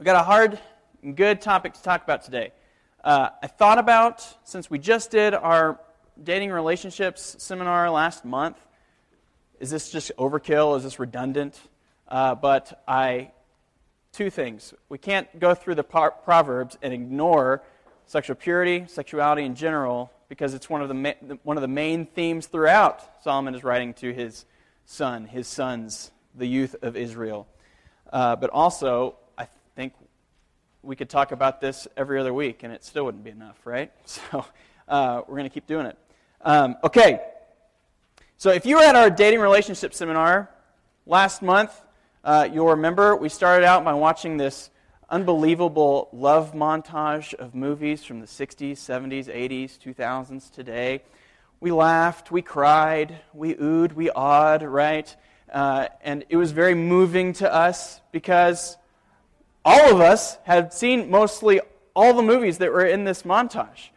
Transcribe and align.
we 0.00 0.04
got 0.04 0.16
a 0.16 0.24
hard 0.24 0.58
and 1.02 1.14
good 1.14 1.42
topic 1.42 1.74
to 1.74 1.82
talk 1.82 2.02
about 2.02 2.24
today. 2.24 2.52
Uh, 3.04 3.28
I 3.42 3.46
thought 3.48 3.76
about, 3.76 4.26
since 4.44 4.70
we 4.70 4.78
just 4.78 5.10
did 5.10 5.34
our 5.34 5.78
dating 6.24 6.52
relationships 6.52 7.36
seminar 7.38 7.90
last 7.90 8.24
month, 8.24 8.56
is 9.58 9.68
this 9.68 9.90
just 9.90 10.10
overkill? 10.16 10.78
Is 10.78 10.84
this 10.84 10.98
redundant? 10.98 11.60
Uh, 12.08 12.34
but 12.34 12.82
I, 12.88 13.32
two 14.14 14.30
things. 14.30 14.72
We 14.88 14.96
can't 14.96 15.38
go 15.38 15.54
through 15.54 15.74
the 15.74 15.84
par- 15.84 16.12
Proverbs 16.12 16.78
and 16.80 16.94
ignore 16.94 17.62
sexual 18.06 18.36
purity, 18.36 18.86
sexuality 18.88 19.44
in 19.44 19.54
general, 19.54 20.10
because 20.30 20.54
it's 20.54 20.70
one 20.70 20.80
of 20.80 20.88
the, 20.88 20.94
ma- 20.94 21.36
one 21.42 21.58
of 21.58 21.60
the 21.60 21.68
main 21.68 22.06
themes 22.06 22.46
throughout 22.46 23.22
Solomon 23.22 23.54
is 23.54 23.62
writing 23.62 23.92
to 23.94 24.14
his 24.14 24.46
son, 24.86 25.26
his 25.26 25.46
sons, 25.46 26.10
the 26.34 26.46
youth 26.46 26.74
of 26.80 26.96
Israel. 26.96 27.46
Uh, 28.10 28.34
but 28.34 28.48
also, 28.48 29.16
we 30.82 30.96
could 30.96 31.10
talk 31.10 31.32
about 31.32 31.60
this 31.60 31.86
every 31.96 32.18
other 32.18 32.32
week, 32.32 32.62
and 32.62 32.72
it 32.72 32.84
still 32.84 33.04
wouldn't 33.04 33.24
be 33.24 33.30
enough, 33.30 33.58
right? 33.64 33.92
So 34.06 34.44
uh, 34.88 35.22
we're 35.28 35.36
going 35.36 35.48
to 35.48 35.54
keep 35.54 35.66
doing 35.66 35.86
it. 35.86 35.96
Um, 36.40 36.76
okay. 36.82 37.20
So 38.38 38.50
if 38.50 38.66
you 38.66 38.76
were 38.76 38.82
at 38.82 38.96
our 38.96 39.10
dating 39.10 39.40
relationship 39.40 39.94
seminar 39.94 40.50
last 41.06 41.42
month, 41.42 41.72
uh, 42.24 42.48
you'll 42.52 42.70
remember 42.70 43.14
we 43.14 43.28
started 43.28 43.64
out 43.64 43.84
by 43.84 43.94
watching 43.94 44.36
this 44.36 44.70
unbelievable 45.08 46.08
love 46.12 46.54
montage 46.54 47.34
of 47.34 47.54
movies 47.54 48.04
from 48.04 48.20
the 48.20 48.26
60s, 48.26 48.72
70s, 48.72 49.26
80s, 49.26 49.78
2000s, 49.78 50.50
today. 50.50 51.02
We 51.60 51.72
laughed, 51.72 52.32
we 52.32 52.42
cried, 52.42 53.20
we 53.34 53.54
oohed, 53.54 53.92
we 53.92 54.10
awed, 54.10 54.62
right? 54.62 55.14
Uh, 55.52 55.88
and 56.02 56.24
it 56.28 56.36
was 56.36 56.52
very 56.52 56.74
moving 56.74 57.32
to 57.34 57.52
us 57.52 58.00
because 58.12 58.76
all 59.64 59.94
of 59.94 60.00
us 60.00 60.38
have 60.44 60.72
seen 60.72 61.10
mostly 61.10 61.60
all 61.94 62.14
the 62.14 62.22
movies 62.22 62.58
that 62.58 62.72
were 62.72 62.84
in 62.84 63.04
this 63.04 63.22
montage. 63.22 63.90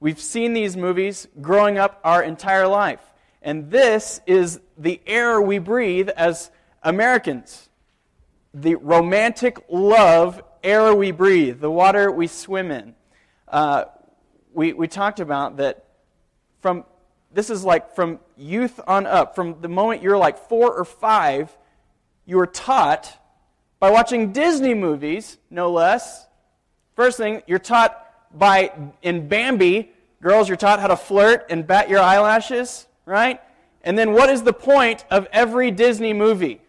We've 0.00 0.20
seen 0.20 0.52
these 0.52 0.76
movies 0.76 1.26
growing 1.40 1.78
up 1.78 2.00
our 2.04 2.22
entire 2.22 2.68
life. 2.68 3.00
And 3.42 3.70
this 3.70 4.20
is 4.26 4.60
the 4.76 5.00
air 5.06 5.40
we 5.40 5.58
breathe 5.58 6.08
as 6.10 6.50
Americans. 6.82 7.68
The 8.54 8.76
romantic 8.76 9.64
love 9.68 10.42
air 10.62 10.94
we 10.94 11.10
breathe, 11.10 11.60
the 11.60 11.70
water 11.70 12.10
we 12.10 12.26
swim 12.26 12.70
in. 12.70 12.94
Uh, 13.46 13.84
we, 14.52 14.72
we 14.72 14.88
talked 14.88 15.20
about 15.20 15.56
that 15.56 15.84
from 16.60 16.84
this 17.32 17.50
is 17.50 17.64
like 17.64 17.94
from 17.94 18.20
youth 18.36 18.80
on 18.86 19.06
up, 19.06 19.34
from 19.34 19.60
the 19.60 19.68
moment 19.68 20.02
you're 20.02 20.18
like 20.18 20.38
four 20.48 20.72
or 20.72 20.84
five, 20.84 21.56
you 22.24 22.38
are 22.40 22.46
taught 22.46 23.17
by 23.80 23.90
watching 23.90 24.32
Disney 24.32 24.74
movies, 24.74 25.38
no 25.50 25.70
less. 25.70 26.26
First 26.96 27.16
thing, 27.16 27.42
you're 27.46 27.58
taught 27.58 28.04
by, 28.36 28.72
in 29.02 29.28
Bambi, 29.28 29.92
girls, 30.20 30.48
you're 30.48 30.56
taught 30.56 30.80
how 30.80 30.88
to 30.88 30.96
flirt 30.96 31.46
and 31.48 31.66
bat 31.66 31.88
your 31.88 32.00
eyelashes, 32.00 32.86
right? 33.06 33.40
And 33.82 33.96
then 33.96 34.12
what 34.12 34.30
is 34.30 34.42
the 34.42 34.52
point 34.52 35.04
of 35.10 35.28
every 35.32 35.70
Disney 35.70 36.12
movie? 36.12 36.60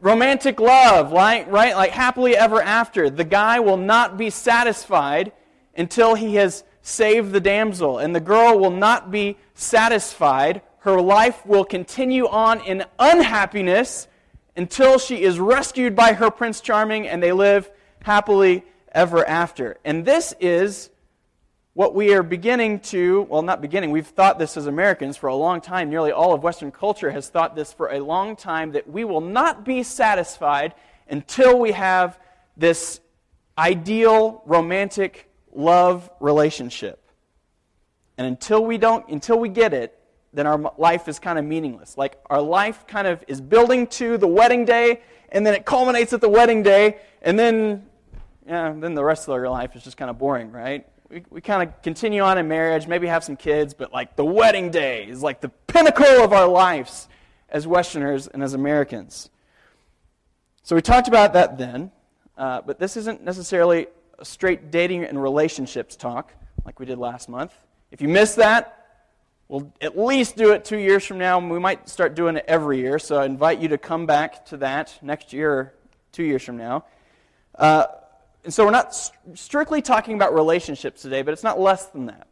Romantic 0.00 0.60
love, 0.60 1.12
right? 1.12 1.48
Right? 1.50 1.76
Like 1.76 1.90
happily 1.90 2.36
ever 2.36 2.62
after. 2.62 3.10
The 3.10 3.24
guy 3.24 3.60
will 3.60 3.76
not 3.76 4.16
be 4.16 4.30
satisfied 4.30 5.32
until 5.76 6.14
he 6.14 6.36
has 6.36 6.64
saved 6.82 7.32
the 7.32 7.40
damsel, 7.40 7.98
and 7.98 8.14
the 8.14 8.20
girl 8.20 8.58
will 8.58 8.70
not 8.70 9.10
be 9.10 9.36
satisfied. 9.54 10.62
Her 10.78 11.00
life 11.00 11.44
will 11.44 11.64
continue 11.64 12.26
on 12.28 12.60
in 12.60 12.84
unhappiness 12.98 14.08
until 14.56 14.98
she 14.98 15.22
is 15.22 15.38
rescued 15.38 15.94
by 15.94 16.14
her 16.14 16.30
Prince 16.30 16.60
Charming 16.60 17.06
and 17.06 17.22
they 17.22 17.32
live 17.32 17.70
happily 18.02 18.64
ever 18.92 19.26
after. 19.26 19.76
And 19.84 20.04
this 20.04 20.34
is 20.40 20.90
what 21.74 21.94
we 21.94 22.14
are 22.14 22.22
beginning 22.22 22.80
to, 22.80 23.22
well, 23.28 23.42
not 23.42 23.60
beginning, 23.60 23.90
we've 23.90 24.06
thought 24.06 24.38
this 24.38 24.56
as 24.56 24.66
Americans 24.66 25.18
for 25.18 25.26
a 25.26 25.34
long 25.34 25.60
time. 25.60 25.90
Nearly 25.90 26.10
all 26.10 26.32
of 26.32 26.42
Western 26.42 26.72
culture 26.72 27.10
has 27.10 27.28
thought 27.28 27.54
this 27.54 27.72
for 27.72 27.92
a 27.92 28.00
long 28.00 28.34
time 28.34 28.72
that 28.72 28.88
we 28.88 29.04
will 29.04 29.20
not 29.20 29.62
be 29.64 29.82
satisfied 29.82 30.72
until 31.08 31.58
we 31.58 31.72
have 31.72 32.18
this 32.56 33.00
ideal 33.58 34.42
romantic 34.46 35.28
love 35.52 36.08
relationship. 36.18 37.02
And 38.16 38.26
until 38.26 38.64
we 38.64 38.78
don't, 38.78 39.06
until 39.08 39.38
we 39.38 39.50
get 39.50 39.74
it, 39.74 39.95
then 40.36 40.46
our 40.46 40.72
life 40.76 41.08
is 41.08 41.18
kind 41.18 41.38
of 41.38 41.46
meaningless. 41.46 41.96
Like 41.96 42.20
our 42.26 42.42
life 42.42 42.86
kind 42.86 43.06
of 43.06 43.24
is 43.26 43.40
building 43.40 43.86
to 43.88 44.18
the 44.18 44.28
wedding 44.28 44.66
day, 44.66 45.00
and 45.30 45.46
then 45.46 45.54
it 45.54 45.64
culminates 45.64 46.12
at 46.12 46.20
the 46.20 46.28
wedding 46.28 46.62
day, 46.62 46.98
and 47.22 47.38
then, 47.38 47.86
yeah, 48.46 48.72
then 48.76 48.94
the 48.94 49.02
rest 49.02 49.26
of 49.26 49.34
our 49.34 49.48
life 49.48 49.74
is 49.74 49.82
just 49.82 49.96
kind 49.96 50.10
of 50.10 50.18
boring, 50.18 50.52
right? 50.52 50.86
We, 51.08 51.22
we 51.30 51.40
kind 51.40 51.66
of 51.66 51.80
continue 51.82 52.20
on 52.20 52.36
in 52.36 52.48
marriage, 52.48 52.86
maybe 52.86 53.06
have 53.06 53.24
some 53.24 53.36
kids, 53.36 53.72
but 53.72 53.94
like 53.94 54.14
the 54.14 54.26
wedding 54.26 54.70
day 54.70 55.06
is 55.06 55.22
like 55.22 55.40
the 55.40 55.48
pinnacle 55.48 56.22
of 56.22 56.34
our 56.34 56.46
lives 56.46 57.08
as 57.48 57.66
Westerners 57.66 58.26
and 58.26 58.42
as 58.42 58.52
Americans. 58.52 59.30
So 60.64 60.76
we 60.76 60.82
talked 60.82 61.08
about 61.08 61.32
that 61.32 61.56
then, 61.56 61.92
uh, 62.36 62.60
but 62.60 62.78
this 62.78 62.98
isn't 62.98 63.24
necessarily 63.24 63.86
a 64.18 64.24
straight 64.24 64.70
dating 64.70 65.04
and 65.04 65.22
relationships 65.22 65.96
talk 65.96 66.34
like 66.66 66.78
we 66.78 66.84
did 66.84 66.98
last 66.98 67.30
month. 67.30 67.54
If 67.90 68.02
you 68.02 68.08
missed 68.08 68.36
that, 68.36 68.85
We'll 69.48 69.72
at 69.80 69.96
least 69.96 70.36
do 70.36 70.52
it 70.52 70.64
two 70.64 70.78
years 70.78 71.04
from 71.04 71.18
now. 71.18 71.38
We 71.38 71.60
might 71.60 71.88
start 71.88 72.16
doing 72.16 72.36
it 72.36 72.44
every 72.48 72.78
year. 72.78 72.98
So 72.98 73.18
I 73.18 73.26
invite 73.26 73.60
you 73.60 73.68
to 73.68 73.78
come 73.78 74.04
back 74.04 74.46
to 74.46 74.56
that 74.58 74.98
next 75.02 75.32
year 75.32 75.52
or 75.52 75.74
two 76.10 76.24
years 76.24 76.42
from 76.42 76.56
now. 76.56 76.84
Uh, 77.54 77.86
and 78.42 78.52
so 78.52 78.64
we're 78.64 78.72
not 78.72 78.92
st- 78.94 79.38
strictly 79.38 79.82
talking 79.82 80.14
about 80.14 80.34
relationships 80.34 81.02
today, 81.02 81.22
but 81.22 81.32
it's 81.32 81.44
not 81.44 81.60
less 81.60 81.86
than 81.86 82.06
that. 82.06 82.26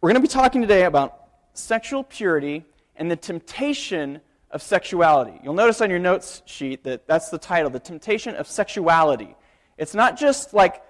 We're 0.00 0.08
going 0.08 0.22
to 0.22 0.26
be 0.26 0.32
talking 0.32 0.62
today 0.62 0.84
about 0.84 1.18
sexual 1.52 2.02
purity 2.02 2.64
and 2.96 3.10
the 3.10 3.16
temptation 3.16 4.20
of 4.50 4.62
sexuality. 4.62 5.38
You'll 5.42 5.54
notice 5.54 5.80
on 5.82 5.90
your 5.90 5.98
notes 5.98 6.42
sheet 6.46 6.84
that 6.84 7.06
that's 7.06 7.28
the 7.28 7.38
title, 7.38 7.70
The 7.70 7.78
Temptation 7.78 8.34
of 8.36 8.46
Sexuality. 8.46 9.34
It's 9.76 9.94
not 9.94 10.18
just 10.18 10.54
like 10.54 10.82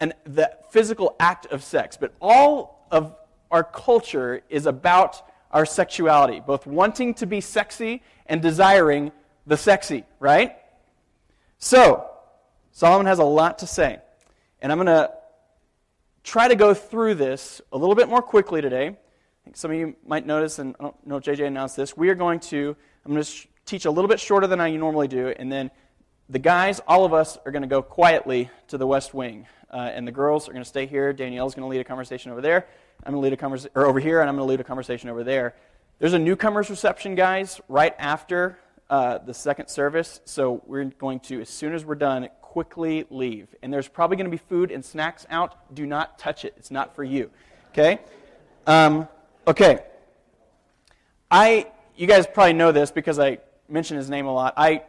an, 0.00 0.14
the 0.24 0.52
physical 0.70 1.16
act 1.20 1.46
of 1.46 1.62
sex, 1.62 1.96
but 1.98 2.14
all 2.20 2.86
of 2.90 3.14
our 3.50 3.64
culture 3.64 4.42
is 4.48 4.66
about 4.66 5.22
our 5.50 5.64
sexuality, 5.64 6.40
both 6.40 6.66
wanting 6.66 7.14
to 7.14 7.26
be 7.26 7.40
sexy 7.40 8.02
and 8.26 8.42
desiring 8.42 9.12
the 9.46 9.56
sexy, 9.56 10.04
right? 10.20 10.56
So, 11.58 12.10
Solomon 12.72 13.06
has 13.06 13.18
a 13.18 13.24
lot 13.24 13.60
to 13.60 13.66
say. 13.66 13.98
And 14.60 14.70
I'm 14.70 14.78
going 14.78 14.86
to 14.86 15.10
try 16.22 16.48
to 16.48 16.56
go 16.56 16.74
through 16.74 17.14
this 17.14 17.60
a 17.72 17.78
little 17.78 17.94
bit 17.94 18.08
more 18.08 18.22
quickly 18.22 18.60
today. 18.60 18.88
I 18.88 19.44
think 19.44 19.56
some 19.56 19.70
of 19.70 19.76
you 19.76 19.96
might 20.06 20.26
notice, 20.26 20.58
and 20.58 20.76
I 20.78 20.84
don't 20.84 21.06
know 21.06 21.16
if 21.16 21.24
JJ 21.24 21.46
announced 21.46 21.76
this, 21.76 21.96
we 21.96 22.10
are 22.10 22.14
going 22.14 22.40
to, 22.40 22.76
I'm 23.04 23.12
going 23.12 23.24
to 23.24 23.48
teach 23.64 23.86
a 23.86 23.90
little 23.90 24.08
bit 24.08 24.20
shorter 24.20 24.46
than 24.46 24.60
I 24.60 24.70
normally 24.76 25.08
do, 25.08 25.28
and 25.28 25.50
then 25.50 25.70
the 26.28 26.38
guys, 26.38 26.80
all 26.86 27.04
of 27.04 27.14
us, 27.14 27.38
are 27.46 27.52
going 27.52 27.62
to 27.62 27.68
go 27.68 27.80
quietly 27.80 28.50
to 28.68 28.76
the 28.76 28.86
west 28.86 29.14
wing. 29.14 29.46
Uh, 29.70 29.90
and 29.92 30.06
the 30.06 30.12
girls 30.12 30.48
are 30.48 30.52
going 30.52 30.62
to 30.62 30.68
stay 30.68 30.86
here. 30.86 31.12
Danielle's 31.12 31.54
going 31.54 31.64
to 31.64 31.68
lead 31.68 31.80
a 31.80 31.84
conversation 31.84 32.30
over 32.30 32.40
there. 32.40 32.66
I'm 33.08 33.14
going 33.14 33.22
to 33.22 33.24
lead 33.24 33.32
a 33.32 33.38
conversation, 33.38 33.70
or 33.74 33.86
over 33.86 33.98
here, 33.98 34.20
and 34.20 34.28
I'm 34.28 34.36
going 34.36 34.46
to 34.46 34.50
lead 34.50 34.60
a 34.60 34.64
conversation 34.64 35.08
over 35.08 35.24
there. 35.24 35.54
There's 35.98 36.12
a 36.12 36.18
newcomers 36.18 36.68
reception, 36.68 37.14
guys, 37.14 37.58
right 37.66 37.94
after 37.98 38.58
uh, 38.90 39.16
the 39.16 39.32
second 39.32 39.68
service. 39.68 40.20
So 40.26 40.62
we're 40.66 40.84
going 40.84 41.20
to, 41.20 41.40
as 41.40 41.48
soon 41.48 41.72
as 41.72 41.86
we're 41.86 41.94
done, 41.94 42.28
quickly 42.42 43.06
leave. 43.08 43.48
And 43.62 43.72
there's 43.72 43.88
probably 43.88 44.18
going 44.18 44.26
to 44.26 44.30
be 44.30 44.42
food 44.50 44.70
and 44.70 44.84
snacks 44.84 45.24
out. 45.30 45.74
Do 45.74 45.86
not 45.86 46.18
touch 46.18 46.44
it. 46.44 46.52
It's 46.58 46.70
not 46.70 46.94
for 46.94 47.02
you. 47.02 47.30
Okay? 47.70 47.98
Um, 48.66 49.08
okay. 49.46 49.78
I, 51.30 51.66
you 51.96 52.06
guys 52.06 52.26
probably 52.26 52.52
know 52.52 52.72
this 52.72 52.90
because 52.90 53.18
I 53.18 53.38
mention 53.70 53.96
his 53.96 54.10
name 54.10 54.26
a 54.26 54.34
lot. 54.34 54.52
I, 54.58 54.82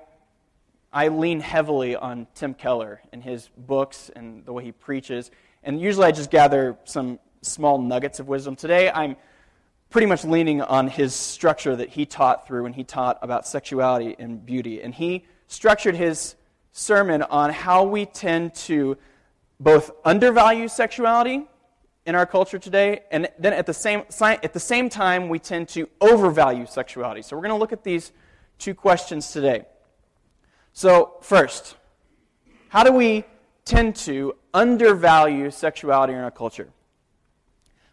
I 0.91 1.07
lean 1.07 1.39
heavily 1.39 1.95
on 1.95 2.27
Tim 2.35 2.53
Keller 2.53 2.99
and 3.13 3.23
his 3.23 3.49
books 3.57 4.11
and 4.13 4.45
the 4.45 4.51
way 4.51 4.65
he 4.65 4.73
preaches. 4.73 5.31
And 5.63 5.79
usually 5.79 6.07
I 6.07 6.11
just 6.11 6.31
gather 6.31 6.77
some 6.83 7.17
small 7.41 7.77
nuggets 7.77 8.19
of 8.19 8.27
wisdom. 8.27 8.55
Today, 8.55 8.89
I'm 8.89 9.15
pretty 9.89 10.07
much 10.07 10.23
leaning 10.23 10.61
on 10.61 10.87
his 10.87 11.15
structure 11.15 11.75
that 11.75 11.89
he 11.89 12.05
taught 12.05 12.47
through 12.47 12.63
when 12.63 12.73
he 12.73 12.83
taught 12.83 13.17
about 13.21 13.47
sexuality 13.47 14.15
and 14.19 14.45
beauty. 14.45 14.81
And 14.81 14.93
he 14.93 15.25
structured 15.47 15.95
his 15.95 16.35
sermon 16.71 17.23
on 17.23 17.51
how 17.51 17.83
we 17.83 18.05
tend 18.05 18.53
to 18.53 18.97
both 19.59 19.91
undervalue 20.05 20.67
sexuality 20.67 21.47
in 22.05 22.15
our 22.15 22.25
culture 22.25 22.57
today, 22.57 23.01
and 23.11 23.27
then 23.37 23.53
at 23.53 23.65
the 23.65 23.73
same, 23.73 24.03
at 24.21 24.53
the 24.53 24.59
same 24.59 24.89
time, 24.89 25.29
we 25.29 25.37
tend 25.37 25.67
to 25.69 25.87
overvalue 26.01 26.65
sexuality. 26.65 27.21
So 27.21 27.35
we're 27.35 27.43
going 27.43 27.53
to 27.53 27.59
look 27.59 27.73
at 27.73 27.83
these 27.83 28.11
two 28.57 28.73
questions 28.73 29.31
today. 29.31 29.65
So, 30.73 31.17
first, 31.21 31.75
how 32.69 32.83
do 32.83 32.91
we 32.91 33.25
tend 33.65 33.95
to 33.97 34.35
undervalue 34.53 35.51
sexuality 35.51 36.13
in 36.13 36.19
our 36.19 36.31
culture? 36.31 36.69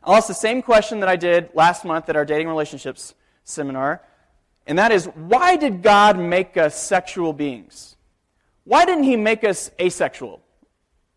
I'll 0.06 0.14
ask 0.14 0.28
the 0.28 0.34
same 0.34 0.62
question 0.62 1.00
that 1.00 1.08
I 1.08 1.16
did 1.16 1.50
last 1.52 1.84
month 1.84 2.08
at 2.08 2.14
our 2.14 2.24
dating 2.24 2.46
relationships 2.46 3.14
seminar. 3.42 4.00
And 4.64 4.78
that 4.78 4.92
is 4.92 5.06
why 5.06 5.56
did 5.56 5.82
God 5.82 6.16
make 6.16 6.56
us 6.56 6.80
sexual 6.80 7.32
beings? 7.32 7.96
Why 8.62 8.84
didn't 8.84 9.02
He 9.02 9.16
make 9.16 9.42
us 9.42 9.72
asexual? 9.80 10.40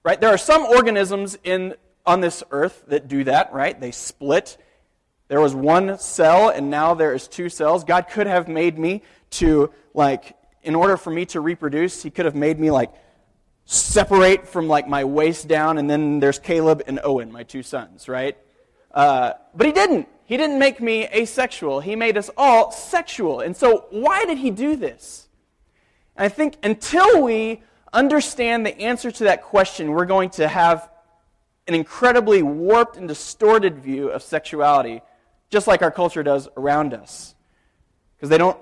Right? 0.03 0.19
There 0.19 0.31
are 0.31 0.39
some 0.39 0.63
organisms 0.63 1.37
in, 1.43 1.75
on 2.03 2.21
this 2.21 2.43
earth 2.49 2.83
that 2.87 3.07
do 3.07 3.23
that, 3.25 3.53
right? 3.53 3.79
They 3.79 3.91
split. 3.91 4.57
There 5.27 5.39
was 5.39 5.53
one 5.53 5.99
cell, 5.99 6.49
and 6.49 6.71
now 6.71 6.95
there 6.95 7.13
is 7.13 7.27
two 7.27 7.49
cells. 7.49 7.83
God 7.83 8.07
could 8.09 8.25
have 8.25 8.47
made 8.47 8.79
me 8.79 9.03
to, 9.31 9.71
like, 9.93 10.35
in 10.63 10.73
order 10.73 10.97
for 10.97 11.11
me 11.11 11.27
to 11.27 11.41
reproduce, 11.41 12.01
He 12.01 12.09
could 12.09 12.25
have 12.25 12.35
made 12.35 12.59
me, 12.59 12.71
like, 12.71 12.91
separate 13.65 14.47
from, 14.47 14.67
like, 14.67 14.87
my 14.87 15.03
waist 15.03 15.47
down, 15.47 15.77
and 15.77 15.87
then 15.87 16.19
there's 16.19 16.39
Caleb 16.39 16.81
and 16.87 16.99
Owen, 17.03 17.31
my 17.31 17.43
two 17.43 17.61
sons, 17.61 18.09
right? 18.09 18.35
Uh, 18.91 19.33
but 19.55 19.67
He 19.67 19.73
didn't. 19.73 20.07
He 20.25 20.37
didn't 20.37 20.59
make 20.59 20.79
me 20.79 21.07
asexual. 21.07 21.79
He 21.79 21.95
made 21.95 22.15
us 22.15 22.29
all 22.37 22.71
sexual. 22.71 23.39
And 23.39 23.57
so, 23.57 23.85
why 23.89 24.25
did 24.25 24.37
He 24.37 24.51
do 24.51 24.75
this? 24.75 25.27
And 26.15 26.25
I 26.25 26.29
think 26.29 26.57
until 26.61 27.23
we 27.23 27.63
understand 27.93 28.65
the 28.65 28.79
answer 28.79 29.09
to 29.09 29.23
that 29.25 29.41
question, 29.43 29.91
we're 29.91 30.05
going 30.05 30.29
to 30.31 30.47
have 30.47 30.89
an 31.67 31.75
incredibly 31.75 32.41
warped 32.41 32.97
and 32.97 33.07
distorted 33.07 33.79
view 33.79 34.09
of 34.09 34.23
sexuality, 34.23 35.01
just 35.49 35.67
like 35.67 35.81
our 35.81 35.91
culture 35.91 36.23
does 36.23 36.47
around 36.57 36.93
us. 36.93 37.35
Because 38.15 38.29
they 38.29 38.37
don't, 38.37 38.57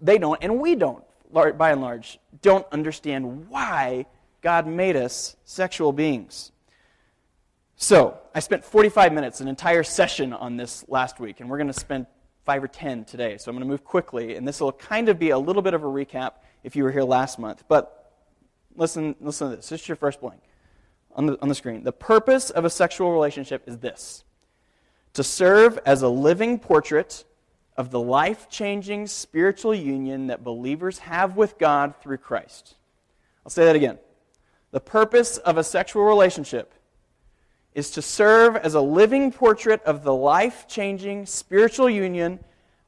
they 0.00 0.18
don't, 0.18 0.38
and 0.42 0.60
we 0.60 0.74
don't, 0.74 1.02
by 1.32 1.72
and 1.72 1.80
large, 1.80 2.18
don't 2.40 2.66
understand 2.70 3.48
why 3.48 4.06
God 4.42 4.66
made 4.66 4.96
us 4.96 5.36
sexual 5.44 5.92
beings. 5.92 6.52
So, 7.82 8.16
I 8.32 8.38
spent 8.38 8.64
45 8.64 9.12
minutes, 9.12 9.40
an 9.40 9.48
entire 9.48 9.82
session 9.82 10.32
on 10.32 10.56
this 10.56 10.84
last 10.86 11.18
week, 11.18 11.40
and 11.40 11.50
we're 11.50 11.56
going 11.56 11.66
to 11.66 11.72
spend 11.72 12.06
five 12.44 12.62
or 12.62 12.68
10 12.68 13.04
today. 13.06 13.36
So, 13.38 13.50
I'm 13.50 13.56
going 13.56 13.66
to 13.66 13.68
move 13.68 13.82
quickly, 13.82 14.36
and 14.36 14.46
this 14.46 14.60
will 14.60 14.70
kind 14.70 15.08
of 15.08 15.18
be 15.18 15.30
a 15.30 15.38
little 15.38 15.62
bit 15.62 15.74
of 15.74 15.82
a 15.82 15.88
recap 15.88 16.34
if 16.62 16.76
you 16.76 16.84
were 16.84 16.92
here 16.92 17.02
last 17.02 17.40
month. 17.40 17.64
But 17.66 18.12
listen, 18.76 19.16
listen 19.20 19.50
to 19.50 19.56
this. 19.56 19.68
This 19.68 19.82
is 19.82 19.88
your 19.88 19.96
first 19.96 20.20
blank 20.20 20.42
on 21.16 21.26
the, 21.26 21.42
on 21.42 21.48
the 21.48 21.56
screen. 21.56 21.82
The 21.82 21.90
purpose 21.90 22.50
of 22.50 22.64
a 22.64 22.70
sexual 22.70 23.10
relationship 23.10 23.64
is 23.66 23.78
this 23.78 24.22
to 25.14 25.24
serve 25.24 25.76
as 25.84 26.02
a 26.02 26.08
living 26.08 26.60
portrait 26.60 27.24
of 27.76 27.90
the 27.90 27.98
life 27.98 28.48
changing 28.48 29.08
spiritual 29.08 29.74
union 29.74 30.28
that 30.28 30.44
believers 30.44 31.00
have 31.00 31.36
with 31.36 31.58
God 31.58 31.94
through 32.00 32.18
Christ. 32.18 32.76
I'll 33.44 33.50
say 33.50 33.64
that 33.64 33.74
again. 33.74 33.98
The 34.70 34.78
purpose 34.78 35.38
of 35.38 35.58
a 35.58 35.64
sexual 35.64 36.04
relationship 36.04 36.74
is 37.74 37.90
to 37.92 38.02
serve 38.02 38.56
as 38.56 38.74
a 38.74 38.80
living 38.80 39.32
portrait 39.32 39.82
of 39.84 40.02
the 40.02 40.14
life 40.14 40.66
changing 40.68 41.26
spiritual 41.26 41.88
union 41.88 42.38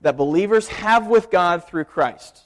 that 0.01 0.17
believers 0.17 0.69
have 0.69 1.07
with 1.07 1.31
God 1.31 1.67
through 1.67 1.85
Christ. 1.85 2.43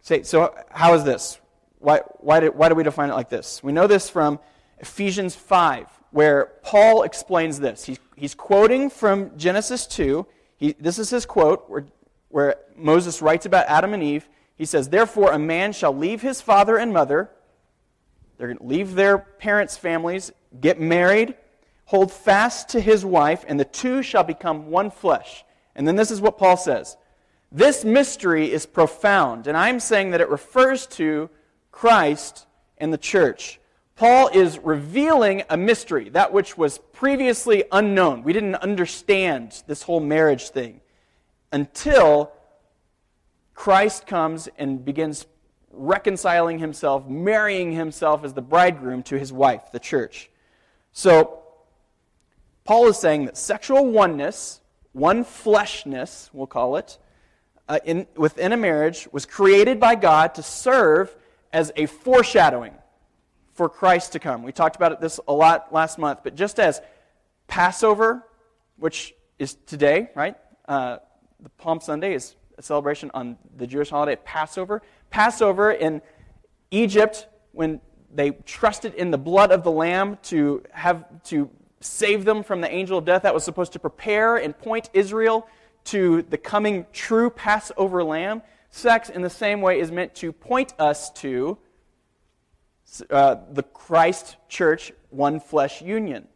Say, 0.00 0.22
so 0.22 0.54
how 0.70 0.94
is 0.94 1.04
this? 1.04 1.38
Why, 1.80 2.00
why, 2.18 2.40
did, 2.40 2.54
why 2.54 2.68
do 2.70 2.74
we 2.74 2.82
define 2.82 3.10
it 3.10 3.14
like 3.14 3.28
this? 3.28 3.62
We 3.62 3.72
know 3.72 3.86
this 3.86 4.08
from 4.08 4.38
Ephesians 4.78 5.34
5, 5.34 5.86
where 6.10 6.52
Paul 6.62 7.02
explains 7.02 7.60
this. 7.60 7.84
He's, 7.84 7.98
he's 8.16 8.34
quoting 8.34 8.88
from 8.88 9.36
Genesis 9.36 9.86
2. 9.86 10.26
He, 10.56 10.72
this 10.80 10.98
is 10.98 11.10
his 11.10 11.26
quote 11.26 11.68
where, 11.68 11.84
where 12.30 12.56
Moses 12.74 13.20
writes 13.20 13.44
about 13.44 13.66
Adam 13.66 13.92
and 13.92 14.02
Eve. 14.02 14.28
He 14.56 14.64
says, 14.64 14.88
Therefore, 14.88 15.32
a 15.32 15.38
man 15.38 15.72
shall 15.72 15.94
leave 15.94 16.22
his 16.22 16.40
father 16.40 16.78
and 16.78 16.92
mother. 16.92 17.30
They're 18.38 18.48
going 18.48 18.58
to 18.58 18.64
leave 18.64 18.94
their 18.94 19.18
parents' 19.18 19.76
families, 19.76 20.32
get 20.60 20.80
married, 20.80 21.34
hold 21.86 22.12
fast 22.12 22.70
to 22.70 22.80
his 22.80 23.04
wife, 23.04 23.44
and 23.48 23.58
the 23.58 23.64
two 23.64 24.02
shall 24.02 24.24
become 24.24 24.70
one 24.70 24.90
flesh. 24.90 25.44
And 25.74 25.86
then 25.86 25.96
this 25.96 26.10
is 26.10 26.20
what 26.20 26.38
Paul 26.38 26.56
says. 26.56 26.96
This 27.50 27.84
mystery 27.84 28.52
is 28.52 28.66
profound, 28.66 29.46
and 29.46 29.56
I'm 29.56 29.80
saying 29.80 30.10
that 30.10 30.20
it 30.20 30.28
refers 30.28 30.86
to 30.88 31.30
Christ 31.70 32.46
and 32.76 32.92
the 32.92 32.98
church. 32.98 33.58
Paul 33.96 34.28
is 34.28 34.58
revealing 34.58 35.42
a 35.50 35.56
mystery, 35.56 36.08
that 36.10 36.32
which 36.32 36.56
was 36.56 36.78
previously 36.92 37.64
unknown. 37.72 38.22
We 38.22 38.32
didn't 38.32 38.56
understand 38.56 39.62
this 39.66 39.82
whole 39.82 40.00
marriage 40.00 40.50
thing 40.50 40.80
until 41.50 42.32
Christ 43.54 44.06
comes 44.06 44.48
and 44.56 44.84
begins 44.84 45.26
reconciling 45.72 46.58
himself, 46.58 47.08
marrying 47.08 47.72
himself 47.72 48.24
as 48.24 48.34
the 48.34 48.42
bridegroom 48.42 49.02
to 49.04 49.18
his 49.18 49.32
wife, 49.32 49.72
the 49.72 49.80
church. 49.80 50.30
So, 50.98 51.44
Paul 52.64 52.88
is 52.88 52.98
saying 52.98 53.26
that 53.26 53.36
sexual 53.36 53.86
oneness, 53.86 54.60
one 54.90 55.22
fleshness, 55.22 56.28
we'll 56.32 56.48
call 56.48 56.74
it, 56.74 56.98
uh, 57.68 57.78
in, 57.84 58.08
within 58.16 58.50
a 58.50 58.56
marriage 58.56 59.06
was 59.12 59.24
created 59.24 59.78
by 59.78 59.94
God 59.94 60.34
to 60.34 60.42
serve 60.42 61.14
as 61.52 61.70
a 61.76 61.86
foreshadowing 61.86 62.74
for 63.52 63.68
Christ 63.68 64.10
to 64.14 64.18
come. 64.18 64.42
We 64.42 64.50
talked 64.50 64.74
about 64.74 65.00
this 65.00 65.20
a 65.28 65.32
lot 65.32 65.72
last 65.72 65.98
month, 65.98 66.24
but 66.24 66.34
just 66.34 66.58
as 66.58 66.80
Passover, 67.46 68.26
which 68.76 69.14
is 69.38 69.54
today, 69.66 70.10
right? 70.16 70.34
Uh, 70.66 70.96
the 71.38 71.50
Palm 71.50 71.80
Sunday 71.80 72.12
is 72.12 72.34
a 72.58 72.62
celebration 72.62 73.12
on 73.14 73.38
the 73.56 73.68
Jewish 73.68 73.90
holiday 73.90 74.16
Passover. 74.24 74.82
Passover 75.10 75.70
in 75.70 76.02
Egypt, 76.72 77.28
when 77.52 77.80
they 78.14 78.30
trusted 78.30 78.94
in 78.94 79.10
the 79.10 79.18
blood 79.18 79.50
of 79.50 79.62
the 79.62 79.70
lamb 79.70 80.18
to 80.24 80.62
have 80.70 81.04
to 81.24 81.50
save 81.80 82.24
them 82.24 82.42
from 82.42 82.60
the 82.60 82.70
angel 82.70 82.98
of 82.98 83.04
death, 83.04 83.22
that 83.22 83.34
was 83.34 83.44
supposed 83.44 83.72
to 83.72 83.78
prepare 83.78 84.36
and 84.36 84.56
point 84.58 84.90
Israel 84.92 85.46
to 85.84 86.22
the 86.22 86.38
coming 86.38 86.86
true 86.92 87.30
Passover 87.30 88.02
lamb 88.02 88.42
sex, 88.70 89.08
in 89.08 89.22
the 89.22 89.30
same 89.30 89.60
way, 89.60 89.80
is 89.80 89.90
meant 89.90 90.14
to 90.16 90.32
point 90.32 90.74
us 90.78 91.10
to 91.10 91.58
uh, 93.10 93.36
the 93.52 93.62
Christ 93.62 94.36
church 94.48 94.92
one 95.10 95.40
flesh 95.40 95.82
union. 95.82 96.26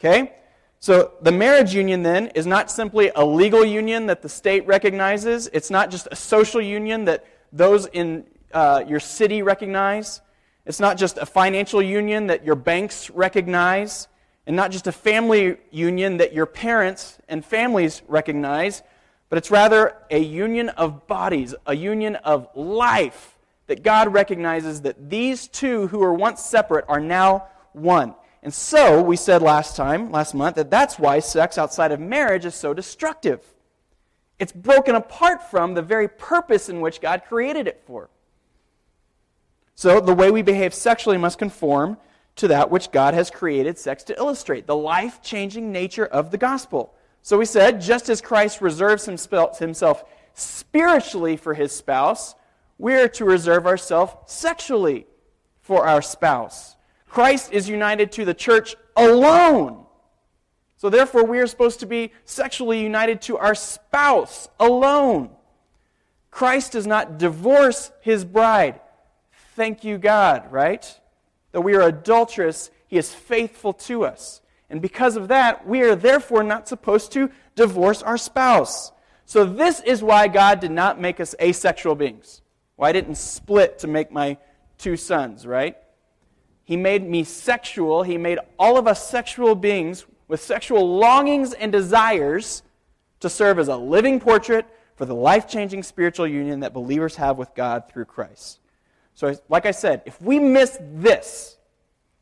Okay? 0.00 0.34
So 0.80 1.12
the 1.22 1.32
marriage 1.32 1.74
union 1.74 2.02
then 2.02 2.28
is 2.28 2.46
not 2.46 2.70
simply 2.70 3.10
a 3.14 3.24
legal 3.24 3.64
union 3.64 4.06
that 4.06 4.22
the 4.22 4.28
state 4.28 4.66
recognizes, 4.66 5.48
it's 5.52 5.70
not 5.70 5.90
just 5.90 6.06
a 6.10 6.16
social 6.16 6.60
union 6.60 7.04
that 7.06 7.26
those 7.52 7.86
in 7.86 8.24
uh, 8.52 8.84
your 8.86 9.00
city 9.00 9.42
recognize. 9.42 10.20
It's 10.68 10.80
not 10.80 10.98
just 10.98 11.16
a 11.16 11.24
financial 11.24 11.80
union 11.80 12.26
that 12.26 12.44
your 12.44 12.54
banks 12.54 13.08
recognize, 13.08 14.06
and 14.46 14.54
not 14.54 14.70
just 14.70 14.86
a 14.86 14.92
family 14.92 15.56
union 15.70 16.18
that 16.18 16.34
your 16.34 16.44
parents 16.44 17.16
and 17.26 17.42
families 17.42 18.02
recognize, 18.06 18.82
but 19.30 19.38
it's 19.38 19.50
rather 19.50 19.96
a 20.10 20.18
union 20.18 20.68
of 20.68 21.06
bodies, 21.06 21.54
a 21.64 21.74
union 21.74 22.16
of 22.16 22.48
life 22.54 23.38
that 23.66 23.82
God 23.82 24.12
recognizes 24.12 24.82
that 24.82 25.08
these 25.08 25.48
two 25.48 25.86
who 25.86 26.00
were 26.00 26.12
once 26.12 26.42
separate 26.42 26.84
are 26.86 27.00
now 27.00 27.46
one. 27.72 28.14
And 28.42 28.52
so, 28.52 29.02
we 29.02 29.16
said 29.16 29.40
last 29.40 29.74
time, 29.74 30.12
last 30.12 30.34
month, 30.34 30.56
that 30.56 30.70
that's 30.70 30.98
why 30.98 31.20
sex 31.20 31.56
outside 31.56 31.92
of 31.92 32.00
marriage 32.00 32.44
is 32.44 32.54
so 32.54 32.74
destructive. 32.74 33.40
It's 34.38 34.52
broken 34.52 34.96
apart 34.96 35.50
from 35.50 35.72
the 35.72 35.82
very 35.82 36.08
purpose 36.08 36.68
in 36.68 36.82
which 36.82 37.00
God 37.00 37.22
created 37.26 37.66
it 37.66 37.82
for. 37.86 38.10
So, 39.78 40.00
the 40.00 40.12
way 40.12 40.32
we 40.32 40.42
behave 40.42 40.74
sexually 40.74 41.18
must 41.18 41.38
conform 41.38 41.98
to 42.34 42.48
that 42.48 42.68
which 42.68 42.90
God 42.90 43.14
has 43.14 43.30
created 43.30 43.78
sex 43.78 44.02
to 44.02 44.18
illustrate 44.18 44.66
the 44.66 44.74
life 44.74 45.22
changing 45.22 45.70
nature 45.70 46.04
of 46.04 46.32
the 46.32 46.36
gospel. 46.36 46.92
So 47.22 47.38
we 47.38 47.44
said, 47.44 47.80
just 47.80 48.08
as 48.08 48.20
Christ 48.20 48.60
reserves 48.60 49.04
himself 49.06 50.02
spiritually 50.34 51.36
for 51.36 51.54
his 51.54 51.70
spouse, 51.70 52.34
we 52.76 52.94
are 52.94 53.06
to 53.06 53.24
reserve 53.24 53.68
ourselves 53.68 54.14
sexually 54.26 55.06
for 55.60 55.86
our 55.86 56.02
spouse. 56.02 56.74
Christ 57.08 57.52
is 57.52 57.68
united 57.68 58.10
to 58.10 58.24
the 58.24 58.34
church 58.34 58.74
alone. 58.96 59.84
So 60.76 60.90
therefore, 60.90 61.24
we 61.24 61.38
are 61.38 61.46
supposed 61.46 61.78
to 61.78 61.86
be 61.86 62.10
sexually 62.24 62.82
united 62.82 63.22
to 63.22 63.38
our 63.38 63.54
spouse 63.54 64.48
alone. 64.58 65.30
Christ 66.32 66.72
does 66.72 66.88
not 66.88 67.16
divorce 67.16 67.92
his 68.00 68.24
bride. 68.24 68.80
Thank 69.58 69.82
you, 69.82 69.98
God, 69.98 70.52
right? 70.52 71.00
Though 71.50 71.62
we 71.62 71.74
are 71.74 71.82
adulterous, 71.82 72.70
he 72.86 72.96
is 72.96 73.12
faithful 73.12 73.72
to 73.72 74.04
us. 74.04 74.40
And 74.70 74.80
because 74.80 75.16
of 75.16 75.26
that, 75.28 75.66
we 75.66 75.82
are 75.82 75.96
therefore 75.96 76.44
not 76.44 76.68
supposed 76.68 77.10
to 77.14 77.32
divorce 77.56 78.00
our 78.00 78.16
spouse. 78.16 78.92
So, 79.26 79.44
this 79.44 79.80
is 79.80 80.00
why 80.00 80.28
God 80.28 80.60
did 80.60 80.70
not 80.70 81.00
make 81.00 81.18
us 81.18 81.34
asexual 81.42 81.96
beings. 81.96 82.40
Why 82.76 82.90
I 82.90 82.92
didn't 82.92 83.16
split 83.16 83.80
to 83.80 83.88
make 83.88 84.12
my 84.12 84.38
two 84.78 84.96
sons, 84.96 85.44
right? 85.44 85.76
He 86.62 86.76
made 86.76 87.02
me 87.02 87.24
sexual. 87.24 88.04
He 88.04 88.16
made 88.16 88.38
all 88.60 88.78
of 88.78 88.86
us 88.86 89.10
sexual 89.10 89.56
beings 89.56 90.06
with 90.28 90.40
sexual 90.40 90.98
longings 91.00 91.52
and 91.52 91.72
desires 91.72 92.62
to 93.18 93.28
serve 93.28 93.58
as 93.58 93.66
a 93.66 93.76
living 93.76 94.20
portrait 94.20 94.66
for 94.94 95.04
the 95.04 95.16
life 95.16 95.48
changing 95.48 95.82
spiritual 95.82 96.28
union 96.28 96.60
that 96.60 96.72
believers 96.72 97.16
have 97.16 97.38
with 97.38 97.52
God 97.56 97.90
through 97.90 98.04
Christ. 98.04 98.60
So, 99.18 99.36
like 99.48 99.66
I 99.66 99.72
said, 99.72 100.02
if 100.06 100.22
we 100.22 100.38
miss 100.38 100.78
this, 100.80 101.56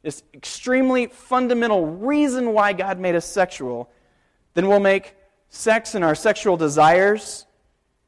this 0.00 0.22
extremely 0.32 1.08
fundamental 1.08 1.84
reason 1.84 2.54
why 2.54 2.72
God 2.72 2.98
made 2.98 3.14
us 3.14 3.26
sexual, 3.26 3.90
then 4.54 4.66
we'll 4.66 4.80
make 4.80 5.14
sex 5.50 5.94
and 5.94 6.02
our 6.02 6.14
sexual 6.14 6.56
desires 6.56 7.44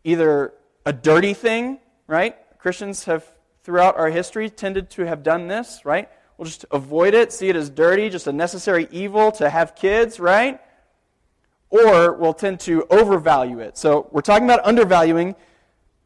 either 0.04 0.54
a 0.86 0.94
dirty 0.94 1.34
thing, 1.34 1.80
right? 2.06 2.34
Christians 2.56 3.04
have, 3.04 3.26
throughout 3.62 3.98
our 3.98 4.08
history, 4.08 4.48
tended 4.48 4.88
to 4.92 5.02
have 5.02 5.22
done 5.22 5.48
this, 5.48 5.84
right? 5.84 6.08
We'll 6.38 6.46
just 6.46 6.64
avoid 6.70 7.12
it, 7.12 7.30
see 7.30 7.50
it 7.50 7.56
as 7.56 7.68
dirty, 7.68 8.08
just 8.08 8.26
a 8.26 8.32
necessary 8.32 8.88
evil 8.90 9.30
to 9.32 9.50
have 9.50 9.76
kids, 9.76 10.18
right? 10.18 10.62
Or 11.68 12.14
we'll 12.14 12.32
tend 12.32 12.60
to 12.60 12.86
overvalue 12.88 13.58
it. 13.58 13.76
So 13.76 14.08
we're 14.12 14.22
talking 14.22 14.48
about 14.48 14.64
undervaluing 14.64 15.36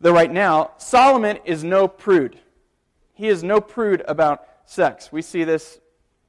the 0.01 0.13
right 0.13 0.33
now. 0.33 0.73
Solomon 0.79 1.39
is 1.45 1.63
no 1.63 1.87
prude. 1.87 2.41
He 3.13 3.29
is 3.29 3.43
no 3.43 3.61
prude 3.61 4.03
about 4.07 4.47
sex. 4.65 5.13
We 5.13 5.23
see 5.23 5.45
this 5.45 5.81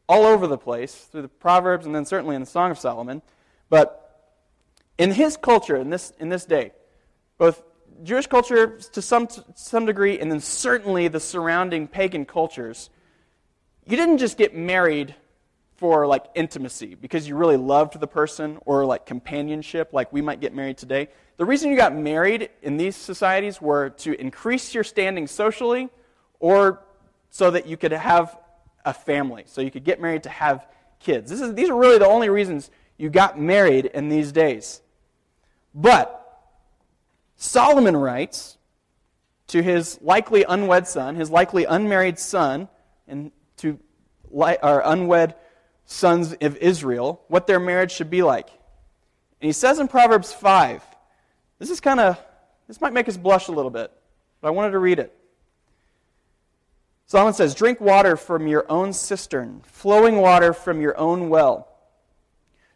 all 0.07 0.25
over 0.25 0.47
the 0.47 0.57
place 0.57 0.95
through 0.95 1.21
the 1.23 1.27
Proverbs 1.27 1.85
and 1.85 1.95
then 1.95 2.05
certainly 2.05 2.35
in 2.35 2.41
the 2.41 2.47
Song 2.47 2.71
of 2.71 2.77
Solomon. 2.77 3.21
But 3.69 3.99
in 4.97 5.11
his 5.11 5.37
culture, 5.37 5.75
in 5.75 5.89
this, 5.89 6.13
in 6.19 6.29
this 6.29 6.45
day, 6.45 6.71
both 7.37 7.63
Jewish 8.03 8.27
culture 8.27 8.77
to 8.77 9.01
some, 9.01 9.27
some 9.55 9.85
degree, 9.85 10.19
and 10.19 10.31
then 10.31 10.39
certainly 10.39 11.07
the 11.07 11.19
surrounding 11.19 11.87
pagan 11.87 12.25
cultures, 12.25 12.89
you 13.85 13.95
didn't 13.95 14.17
just 14.17 14.37
get 14.37 14.55
married 14.55 15.15
for 15.77 16.05
like 16.07 16.25
intimacy 16.35 16.95
because 16.95 17.27
you 17.27 17.35
really 17.35 17.57
loved 17.57 17.99
the 17.99 18.07
person 18.07 18.57
or 18.65 18.85
like 18.85 19.05
companionship 19.05 19.91
like 19.91 20.11
we 20.13 20.21
might 20.21 20.39
get 20.39 20.53
married 20.53 20.77
today. 20.77 21.09
The 21.37 21.45
reason 21.45 21.71
you 21.71 21.77
got 21.77 21.95
married 21.95 22.49
in 22.61 22.77
these 22.77 22.95
societies 22.95 23.61
were 23.61 23.89
to 23.89 24.19
increase 24.19 24.73
your 24.73 24.83
standing 24.83 25.27
socially 25.27 25.89
or 26.43 26.83
so 27.29 27.51
that 27.51 27.67
you 27.67 27.77
could 27.77 27.93
have 27.93 28.37
a 28.83 28.93
family, 28.93 29.43
so 29.45 29.61
you 29.61 29.71
could 29.71 29.85
get 29.85 30.01
married 30.01 30.23
to 30.23 30.29
have 30.29 30.67
kids. 30.99 31.31
Is, 31.31 31.53
these 31.53 31.69
are 31.69 31.75
really 31.75 31.97
the 31.97 32.05
only 32.05 32.27
reasons 32.27 32.69
you 32.97 33.09
got 33.09 33.39
married 33.39 33.85
in 33.85 34.09
these 34.09 34.33
days. 34.33 34.81
But 35.73 36.19
Solomon 37.37 37.95
writes 37.95 38.57
to 39.47 39.63
his 39.63 39.97
likely 40.01 40.43
unwed 40.43 40.85
son, 40.85 41.15
his 41.15 41.29
likely 41.29 41.63
unmarried 41.63 42.19
son, 42.19 42.67
and 43.07 43.31
to 43.57 43.79
our 44.37 44.85
unwed 44.85 45.35
sons 45.85 46.33
of 46.41 46.57
Israel, 46.57 47.21
what 47.29 47.47
their 47.47 47.59
marriage 47.61 47.93
should 47.93 48.09
be 48.09 48.21
like. 48.21 48.49
And 48.49 49.47
he 49.47 49.53
says 49.53 49.79
in 49.79 49.87
Proverbs 49.87 50.33
5, 50.33 50.83
this 51.59 51.69
is 51.69 51.79
kind 51.79 52.01
of, 52.01 52.19
this 52.67 52.81
might 52.81 52.91
make 52.91 53.07
us 53.07 53.15
blush 53.15 53.47
a 53.47 53.53
little 53.53 53.71
bit, 53.71 53.93
but 54.41 54.49
I 54.49 54.51
wanted 54.51 54.71
to 54.71 54.79
read 54.79 54.99
it. 54.99 55.17
Solomon 57.13 57.35
says, 57.35 57.53
Drink 57.53 57.79
water 57.79 58.17
from 58.17 58.47
your 58.47 58.65
own 58.69 58.91
cistern, 58.91 59.61
flowing 59.67 60.17
water 60.17 60.51
from 60.51 60.81
your 60.81 60.97
own 60.97 61.29
well. 61.29 61.67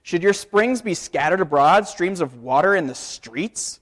Should 0.03 0.21
your 0.21 0.33
springs 0.33 0.83
be 0.83 0.93
scattered 0.93 1.41
abroad, 1.41 1.87
streams 1.87 2.21
of 2.21 2.43
water 2.43 2.75
in 2.75 2.85
the 2.85 2.93
streets? 2.93 3.79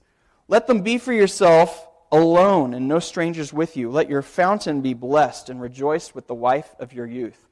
Let 0.48 0.66
them 0.66 0.80
be 0.80 0.96
for 0.96 1.12
yourself 1.12 1.86
alone 2.10 2.72
and 2.72 2.88
no 2.88 3.00
strangers 3.00 3.52
with 3.52 3.76
you. 3.76 3.90
Let 3.90 4.08
your 4.08 4.22
fountain 4.22 4.80
be 4.80 4.94
blessed 4.94 5.50
and 5.50 5.60
rejoice 5.60 6.14
with 6.14 6.26
the 6.26 6.34
wife 6.34 6.74
of 6.78 6.94
your 6.94 7.06
youth. 7.06 7.50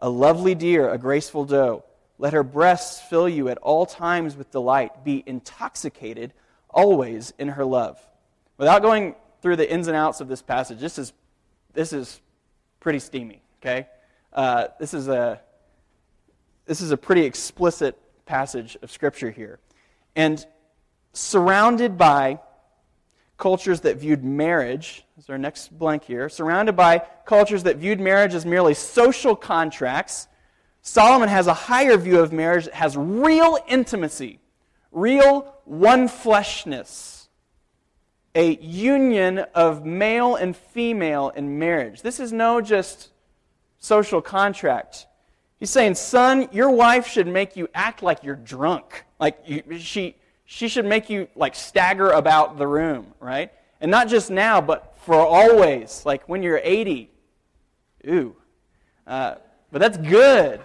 A 0.00 0.10
lovely 0.10 0.54
deer, 0.54 0.90
a 0.90 0.98
graceful 0.98 1.46
doe. 1.46 1.84
Let 2.18 2.34
her 2.34 2.42
breasts 2.42 3.00
fill 3.00 3.30
you 3.30 3.48
at 3.48 3.56
all 3.62 3.86
times 3.86 4.36
with 4.36 4.50
delight. 4.50 5.06
Be 5.06 5.24
intoxicated 5.24 6.34
always 6.68 7.32
in 7.38 7.48
her 7.48 7.64
love. 7.64 7.98
Without 8.58 8.82
going 8.82 9.14
through 9.40 9.56
the 9.56 9.72
ins 9.72 9.88
and 9.88 9.96
outs 9.96 10.20
of 10.20 10.28
this 10.28 10.42
passage, 10.42 10.80
this 10.80 10.98
is, 10.98 11.14
this 11.72 11.94
is 11.94 12.20
pretty 12.82 12.98
steamy, 12.98 13.40
okay? 13.60 13.86
Uh, 14.32 14.66
this, 14.80 14.92
is 14.92 15.06
a, 15.06 15.40
this 16.66 16.80
is 16.80 16.90
a 16.90 16.96
pretty 16.96 17.24
explicit 17.24 17.96
passage 18.26 18.76
of 18.82 18.90
Scripture 18.90 19.30
here. 19.30 19.60
And 20.16 20.44
surrounded 21.12 21.96
by 21.96 22.40
cultures 23.38 23.82
that 23.82 23.98
viewed 23.98 24.24
marriage, 24.24 25.04
is 25.16 25.30
our 25.30 25.38
next 25.38 25.78
blank 25.78 26.02
here, 26.02 26.28
surrounded 26.28 26.74
by 26.74 27.02
cultures 27.24 27.62
that 27.62 27.76
viewed 27.76 28.00
marriage 28.00 28.34
as 28.34 28.44
merely 28.44 28.74
social 28.74 29.36
contracts, 29.36 30.26
Solomon 30.82 31.28
has 31.28 31.46
a 31.46 31.54
higher 31.54 31.96
view 31.96 32.18
of 32.18 32.32
marriage 32.32 32.64
that 32.64 32.74
has 32.74 32.96
real 32.96 33.58
intimacy, 33.68 34.40
real 34.90 35.54
one 35.64 36.08
fleshness, 36.08 37.21
a 38.34 38.56
union 38.58 39.40
of 39.54 39.84
male 39.84 40.36
and 40.36 40.56
female 40.56 41.30
in 41.30 41.58
marriage. 41.58 42.02
This 42.02 42.18
is 42.18 42.32
no 42.32 42.60
just 42.60 43.10
social 43.78 44.22
contract. 44.22 45.06
He's 45.60 45.70
saying, 45.70 45.94
son, 45.94 46.48
your 46.52 46.70
wife 46.70 47.06
should 47.06 47.26
make 47.26 47.56
you 47.56 47.68
act 47.74 48.02
like 48.02 48.24
you're 48.24 48.36
drunk. 48.36 49.04
Like 49.20 49.38
you, 49.46 49.78
she, 49.78 50.16
she 50.44 50.68
should 50.68 50.86
make 50.86 51.10
you 51.10 51.28
like 51.36 51.54
stagger 51.54 52.10
about 52.10 52.58
the 52.58 52.66
room, 52.66 53.14
right? 53.20 53.52
And 53.80 53.90
not 53.90 54.08
just 54.08 54.30
now, 54.30 54.60
but 54.60 54.96
for 55.04 55.14
always, 55.14 56.02
like 56.04 56.28
when 56.28 56.42
you're 56.42 56.60
80. 56.62 57.10
Ooh. 58.08 58.34
Uh, 59.06 59.36
but 59.70 59.80
that's 59.80 59.98
good, 59.98 60.60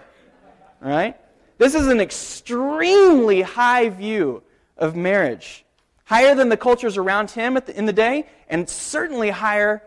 right? 0.80 1.16
This 1.58 1.74
is 1.74 1.88
an 1.88 2.00
extremely 2.00 3.42
high 3.42 3.88
view 3.88 4.42
of 4.76 4.94
marriage, 4.94 5.64
higher 6.08 6.34
than 6.34 6.48
the 6.48 6.56
cultures 6.56 6.96
around 6.96 7.30
him 7.30 7.54
the, 7.54 7.76
in 7.76 7.84
the 7.84 7.92
day, 7.92 8.24
and 8.48 8.66
certainly 8.66 9.28
higher 9.28 9.82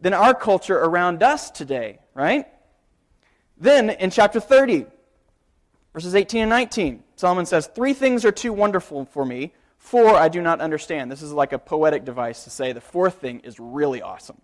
than 0.00 0.14
our 0.14 0.32
culture 0.32 0.78
around 0.78 1.22
us 1.22 1.50
today, 1.50 1.98
right? 2.14 2.46
Then 3.58 3.90
in 3.90 4.10
chapter 4.10 4.40
30, 4.40 4.86
verses 5.92 6.14
18 6.14 6.42
and 6.42 6.50
19, 6.50 7.04
Solomon 7.16 7.44
says, 7.44 7.66
Three 7.66 7.92
things 7.92 8.24
are 8.24 8.32
too 8.32 8.50
wonderful 8.50 9.04
for 9.04 9.26
me, 9.26 9.52
four 9.76 10.16
I 10.16 10.30
do 10.30 10.40
not 10.40 10.62
understand. 10.62 11.12
This 11.12 11.20
is 11.20 11.32
like 11.32 11.52
a 11.52 11.58
poetic 11.58 12.06
device 12.06 12.44
to 12.44 12.50
say 12.50 12.72
the 12.72 12.80
fourth 12.80 13.20
thing 13.20 13.40
is 13.40 13.60
really 13.60 14.00
awesome. 14.00 14.40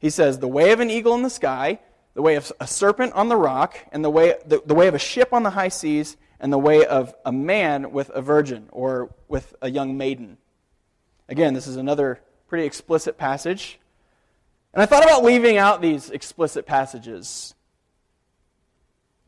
He 0.00 0.10
says, 0.10 0.38
The 0.38 0.48
way 0.48 0.72
of 0.72 0.80
an 0.80 0.90
eagle 0.90 1.14
in 1.14 1.22
the 1.22 1.30
sky, 1.30 1.78
the 2.12 2.20
way 2.20 2.34
of 2.34 2.52
a 2.60 2.66
serpent 2.66 3.14
on 3.14 3.28
the 3.28 3.36
rock, 3.36 3.78
and 3.90 4.04
the 4.04 4.10
way, 4.10 4.34
the, 4.44 4.60
the 4.66 4.74
way 4.74 4.86
of 4.86 4.94
a 4.94 4.98
ship 4.98 5.32
on 5.32 5.44
the 5.44 5.50
high 5.50 5.68
seas, 5.68 6.18
and 6.38 6.52
the 6.52 6.58
way 6.58 6.84
of 6.84 7.14
a 7.24 7.32
man 7.32 7.90
with 7.92 8.10
a 8.10 8.20
virgin 8.20 8.68
or 8.70 9.14
with 9.28 9.54
a 9.62 9.70
young 9.70 9.96
maiden. 9.96 10.36
Again, 11.28 11.54
this 11.54 11.66
is 11.66 11.76
another 11.76 12.20
pretty 12.48 12.66
explicit 12.66 13.16
passage. 13.16 13.78
And 14.74 14.82
I 14.82 14.86
thought 14.86 15.04
about 15.04 15.24
leaving 15.24 15.56
out 15.56 15.80
these 15.82 16.10
explicit 16.10 16.66
passages. 16.66 17.54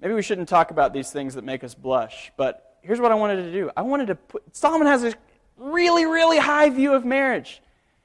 Maybe 0.01 0.15
we 0.15 0.23
shouldn't 0.23 0.49
talk 0.49 0.71
about 0.71 0.93
these 0.93 1.11
things 1.11 1.35
that 1.35 1.45
make 1.45 1.65
us 1.65 1.75
blush, 1.75 2.33
but 2.37 2.79
here's 2.83 3.01
what 3.01 3.13
I 3.13 3.15
wanted 3.15 3.45
to 3.45 3.53
do. 3.53 3.71
I 3.77 3.83
wanted 3.83 4.09
to 4.09 4.15
put, 4.17 4.43
Solomon 4.55 4.87
has 4.87 5.05
a 5.05 5.15
really, 5.57 6.05
really 6.05 6.39
high 6.39 6.69
view 6.71 6.93
of 6.93 7.05
marriage. 7.05 7.63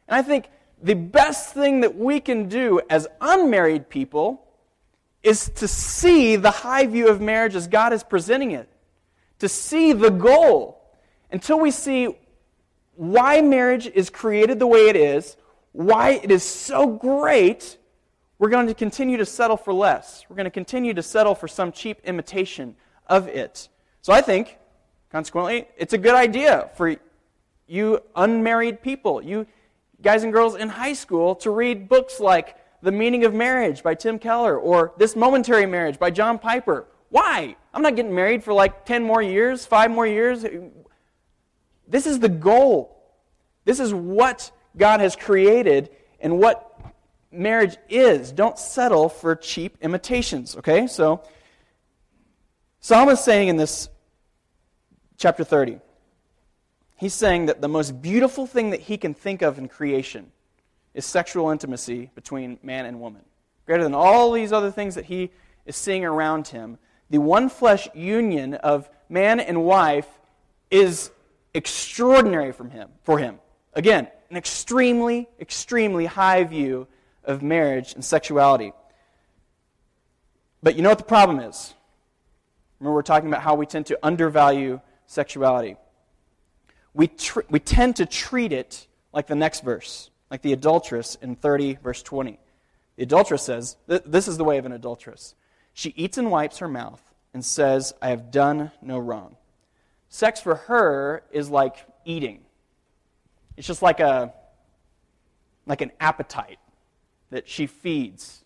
And 0.08 0.16
I 0.16 0.22
think 0.22 0.50
the 0.82 0.94
best 0.94 1.54
thing 1.54 1.82
that 1.82 1.96
we 1.96 2.20
can 2.20 2.48
do 2.48 2.82
as 2.90 3.08
unmarried 3.20 3.90
people 3.90 4.46
is 5.24 5.50
to 5.56 5.68
see 5.68 6.36
the 6.38 6.52
high 6.52 6.86
view 6.86 7.10
of 7.10 7.20
marriage 7.20 7.56
as 7.56 7.68
God 7.68 7.92
is 7.92 8.04
presenting 8.04 8.52
it, 8.52 8.70
to 9.40 9.50
see 9.50 9.92
the 9.94 10.10
goal. 10.10 10.82
Until 11.32 11.60
we 11.60 11.72
see 11.72 12.18
why 13.00 13.42
marriage 13.42 13.88
is 13.88 14.10
created 14.10 14.60
the 14.60 14.68
way 14.68 14.90
it 14.90 14.96
is, 14.96 15.38
why 15.72 16.20
it 16.24 16.32
is 16.32 16.44
so 16.44 16.88
great, 16.88 17.78
we're 18.38 18.50
going 18.50 18.68
to 18.68 18.74
continue 18.74 19.18
to 19.18 19.26
settle 19.26 19.58
for 19.58 19.74
less. 19.74 20.26
We're 20.30 20.36
going 20.36 20.46
to 20.46 20.52
continue 20.52 20.94
to 20.94 21.04
settle 21.04 21.36
for 21.36 21.48
some 21.48 21.72
cheap 21.72 22.02
imitation 22.04 22.76
of 23.08 23.28
it. 23.28 23.70
So 24.02 24.14
I 24.14 24.22
think 24.22 24.60
Consequently, 25.10 25.68
it's 25.76 25.94
a 25.94 25.98
good 25.98 26.14
idea 26.14 26.70
for 26.76 26.96
you 27.68 28.00
unmarried 28.16 28.82
people, 28.82 29.24
you 29.24 29.48
guys 30.02 30.24
and 30.24 30.32
girls 30.32 30.56
in 30.56 30.70
high 30.70 30.94
school, 30.94 31.36
to 31.38 31.50
read 31.50 31.90
books 31.90 32.20
like 32.20 32.56
The 32.84 32.92
Meaning 32.92 33.26
of 33.26 33.34
Marriage 33.34 33.82
by 33.82 33.96
Tim 33.96 34.20
Keller 34.20 34.58
or 34.58 34.94
This 34.98 35.16
Momentary 35.16 35.66
Marriage 35.66 35.98
by 35.98 36.12
John 36.12 36.38
Piper. 36.38 36.86
Why? 37.10 37.56
I'm 37.74 37.82
not 37.82 37.96
getting 37.96 38.14
married 38.14 38.44
for 38.44 38.54
like 38.54 38.86
10 38.86 39.04
more 39.04 39.24
years, 39.24 39.66
5 39.66 39.90
more 39.90 40.06
years. 40.06 40.46
This 41.90 42.06
is 42.06 42.20
the 42.20 42.30
goal. 42.30 42.96
This 43.66 43.80
is 43.80 43.94
what 43.94 44.52
God 44.78 45.00
has 45.00 45.16
created 45.16 45.90
and 46.20 46.38
what 46.40 46.80
marriage 47.32 47.78
is. 47.90 48.32
Don't 48.32 48.58
settle 48.58 49.10
for 49.10 49.36
cheap 49.36 49.78
imitations, 49.82 50.56
okay? 50.56 50.88
So, 50.88 51.24
Psalm 52.80 53.10
is 53.10 53.20
saying 53.20 53.50
in 53.50 53.58
this 53.58 53.90
chapter 55.18 55.44
30. 55.44 55.80
He's 56.96 57.14
saying 57.14 57.48
that 57.48 57.62
the 57.62 57.68
most 57.68 58.02
beautiful 58.02 58.46
thing 58.46 58.72
that 58.72 58.82
he 58.82 58.98
can 58.98 59.14
think 59.14 59.42
of 59.42 59.58
in 59.58 59.68
creation 59.68 60.32
is 60.94 61.06
sexual 61.06 61.50
intimacy 61.50 62.12
between 62.16 62.60
man 62.62 62.86
and 62.86 63.00
woman. 63.00 63.22
Greater 63.66 63.84
than 63.84 63.94
all 63.94 64.32
these 64.32 64.52
other 64.52 64.72
things 64.72 64.96
that 64.96 65.06
he 65.06 65.32
is 65.66 65.76
seeing 65.76 66.04
around 66.04 66.48
him, 66.48 66.78
the 67.10 67.20
one 67.20 67.50
flesh 67.50 67.88
union 67.94 68.56
of 68.56 68.90
man 69.08 69.40
and 69.40 69.64
wife 69.64 70.08
is 70.72 71.12
extraordinary 71.54 72.52
from 72.52 72.70
him, 72.70 72.90
for 73.04 73.20
him. 73.20 73.40
Again, 73.74 74.08
an 74.30 74.38
extremely, 74.38 75.28
extremely 75.40 76.06
high 76.06 76.44
view 76.44 76.88
of 77.24 77.42
marriage 77.42 77.94
and 77.94 78.04
sexuality. 78.04 78.74
But 80.62 80.76
you 80.76 80.82
know 80.82 80.90
what 80.90 80.98
the 80.98 81.04
problem 81.04 81.40
is? 81.40 81.74
Remember, 82.80 82.96
we're 82.96 83.02
talking 83.02 83.30
about 83.30 83.42
how 83.42 83.56
we 83.56 83.66
tend 83.66 83.88
to 83.88 84.00
undervalue 84.04 84.80
sexuality. 85.06 85.76
We, 86.94 87.08
tr- 87.08 87.42
we 87.50 87.60
tend 87.60 87.98
to 87.98 88.06
treat 88.06 88.52
it 88.52 88.88
like 89.14 89.28
the 89.28 89.36
next 89.36 89.64
verse, 89.64 90.10
like 90.30 90.42
the 90.42 90.54
adulteress 90.54 91.16
in 91.22 91.36
30, 91.36 91.80
verse 91.84 92.02
20. 92.04 92.40
The 92.96 93.04
adulteress 93.04 93.44
says, 93.44 93.78
This 93.88 94.28
is 94.28 94.38
the 94.38 94.44
way 94.44 94.58
of 94.58 94.66
an 94.66 94.72
adulteress. 94.72 95.36
She 95.74 95.94
eats 95.96 96.18
and 96.18 96.30
wipes 96.32 96.58
her 96.60 96.68
mouth 96.68 97.02
and 97.34 97.44
says, 97.44 97.94
I 98.02 98.10
have 98.10 98.32
done 98.32 98.72
no 98.82 98.98
wrong. 98.98 99.36
Sex 100.10 100.42
for 100.42 100.56
her 100.56 101.24
is 101.32 101.50
like 101.50 101.86
eating. 102.04 102.42
It's 103.56 103.68
just 103.68 103.82
like 103.82 104.00
a 104.00 104.34
like 105.66 105.82
an 105.82 105.92
appetite 106.00 106.58
that 107.30 107.48
she 107.48 107.68
feeds. 107.68 108.44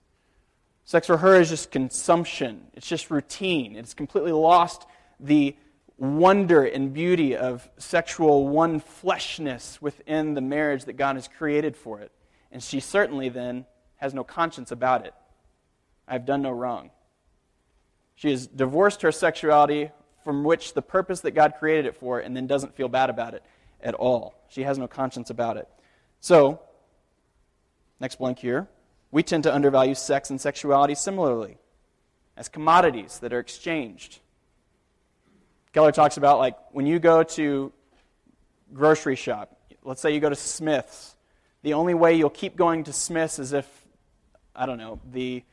Sex 0.83 1.07
for 1.07 1.17
her 1.17 1.39
is 1.39 1.49
just 1.49 1.71
consumption. 1.71 2.67
It's 2.73 2.87
just 2.87 3.09
routine. 3.09 3.77
It's 3.77 3.93
completely 3.93 4.33
lost 4.33 4.85
the 5.21 5.55
wonder 5.97 6.65
and 6.65 6.93
beauty 6.93 7.37
of 7.37 7.69
sexual 7.77 8.49
one 8.49 8.81
fleshness 8.81 9.81
within 9.81 10.33
the 10.33 10.41
marriage 10.41 10.83
that 10.85 10.93
God 10.93 11.15
has 11.15 11.29
created 11.29 11.77
for 11.77 12.01
it. 12.01 12.11
And 12.51 12.61
she 12.61 12.81
certainly 12.81 13.29
then 13.29 13.65
has 13.97 14.13
no 14.13 14.25
conscience 14.25 14.71
about 14.71 15.05
it. 15.05 15.13
I've 16.05 16.25
done 16.25 16.41
no 16.41 16.51
wrong. 16.51 16.91
She 18.15 18.29
has 18.31 18.47
divorced 18.47 19.01
her 19.03 19.13
sexuality 19.13 19.91
from 20.23 20.43
which 20.43 20.73
the 20.73 20.81
purpose 20.81 21.21
that 21.21 21.31
God 21.31 21.55
created 21.59 21.85
it 21.85 21.95
for 21.95 22.19
and 22.19 22.35
then 22.35 22.47
doesn't 22.47 22.75
feel 22.75 22.87
bad 22.87 23.09
about 23.09 23.33
it 23.33 23.43
at 23.81 23.93
all. 23.93 24.33
She 24.49 24.63
has 24.63 24.77
no 24.77 24.87
conscience 24.87 25.29
about 25.29 25.57
it. 25.57 25.67
So, 26.19 26.61
next 27.99 28.17
blank 28.17 28.39
here. 28.39 28.67
We 29.11 29.23
tend 29.23 29.43
to 29.43 29.53
undervalue 29.53 29.93
sex 29.93 30.29
and 30.29 30.41
sexuality 30.41 30.95
similarly 30.95 31.57
as 32.35 32.49
commodities 32.49 33.19
that 33.19 33.33
are 33.33 33.39
exchanged. 33.39 34.19
Keller 35.71 35.91
talks 35.91 36.17
about 36.17 36.39
like 36.39 36.55
when 36.71 36.87
you 36.87 36.99
go 36.99 37.23
to 37.23 37.71
grocery 38.73 39.15
shop, 39.15 39.57
let's 39.83 40.01
say 40.01 40.13
you 40.13 40.19
go 40.19 40.29
to 40.29 40.35
Smith's, 40.35 41.15
the 41.61 41.73
only 41.73 41.93
way 41.93 42.15
you'll 42.15 42.29
keep 42.29 42.55
going 42.55 42.83
to 42.85 42.93
Smith's 42.93 43.39
is 43.39 43.53
if, 43.53 43.67
I 44.55 44.65
don't 44.65 44.77
know, 44.77 44.99
the 45.11 45.43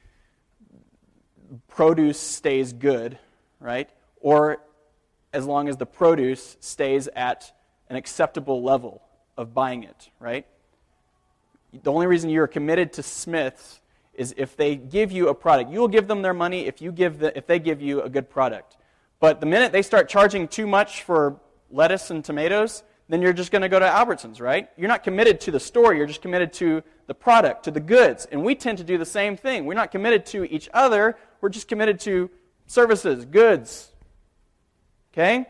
produce 1.68 2.18
stays 2.18 2.72
good, 2.72 3.18
right? 3.60 3.88
Or 4.20 4.58
as 5.32 5.46
long 5.46 5.68
as 5.68 5.76
the 5.76 5.86
produce 5.86 6.56
stays 6.60 7.08
at 7.08 7.52
an 7.88 7.96
acceptable 7.96 8.62
level 8.62 9.02
of 9.36 9.54
buying 9.54 9.84
it, 9.84 10.10
right? 10.18 10.46
The 11.82 11.92
only 11.92 12.06
reason 12.06 12.30
you're 12.30 12.46
committed 12.46 12.92
to 12.94 13.02
Smith's 13.02 13.80
is 14.14 14.34
if 14.36 14.56
they 14.56 14.76
give 14.76 15.12
you 15.12 15.28
a 15.28 15.34
product. 15.34 15.70
You 15.70 15.80
will 15.80 15.88
give 15.88 16.08
them 16.08 16.22
their 16.22 16.34
money 16.34 16.66
if, 16.66 16.82
you 16.82 16.92
give 16.92 17.20
the, 17.20 17.36
if 17.36 17.46
they 17.46 17.58
give 17.58 17.80
you 17.80 18.02
a 18.02 18.08
good 18.08 18.28
product. 18.28 18.76
But 19.18 19.40
the 19.40 19.46
minute 19.46 19.72
they 19.72 19.82
start 19.82 20.08
charging 20.08 20.48
too 20.48 20.66
much 20.66 21.02
for 21.04 21.40
lettuce 21.70 22.10
and 22.10 22.24
tomatoes, 22.24 22.82
then 23.08 23.22
you're 23.22 23.32
just 23.32 23.50
going 23.50 23.62
to 23.62 23.68
go 23.68 23.78
to 23.78 23.86
Albertsons, 23.86 24.40
right? 24.40 24.68
You're 24.76 24.88
not 24.88 25.02
committed 25.02 25.40
to 25.42 25.50
the 25.50 25.60
store, 25.60 25.94
you're 25.94 26.06
just 26.06 26.22
committed 26.22 26.52
to 26.54 26.82
the 27.06 27.14
product, 27.14 27.64
to 27.64 27.70
the 27.70 27.80
goods. 27.80 28.26
And 28.30 28.44
we 28.44 28.54
tend 28.54 28.78
to 28.78 28.84
do 28.84 28.98
the 28.98 29.06
same 29.06 29.36
thing. 29.36 29.64
We're 29.64 29.74
not 29.74 29.90
committed 29.90 30.26
to 30.26 30.44
each 30.52 30.68
other, 30.72 31.16
we're 31.40 31.48
just 31.48 31.68
committed 31.68 31.98
to 32.00 32.30
services, 32.66 33.24
goods. 33.24 33.89
Okay? 35.12 35.46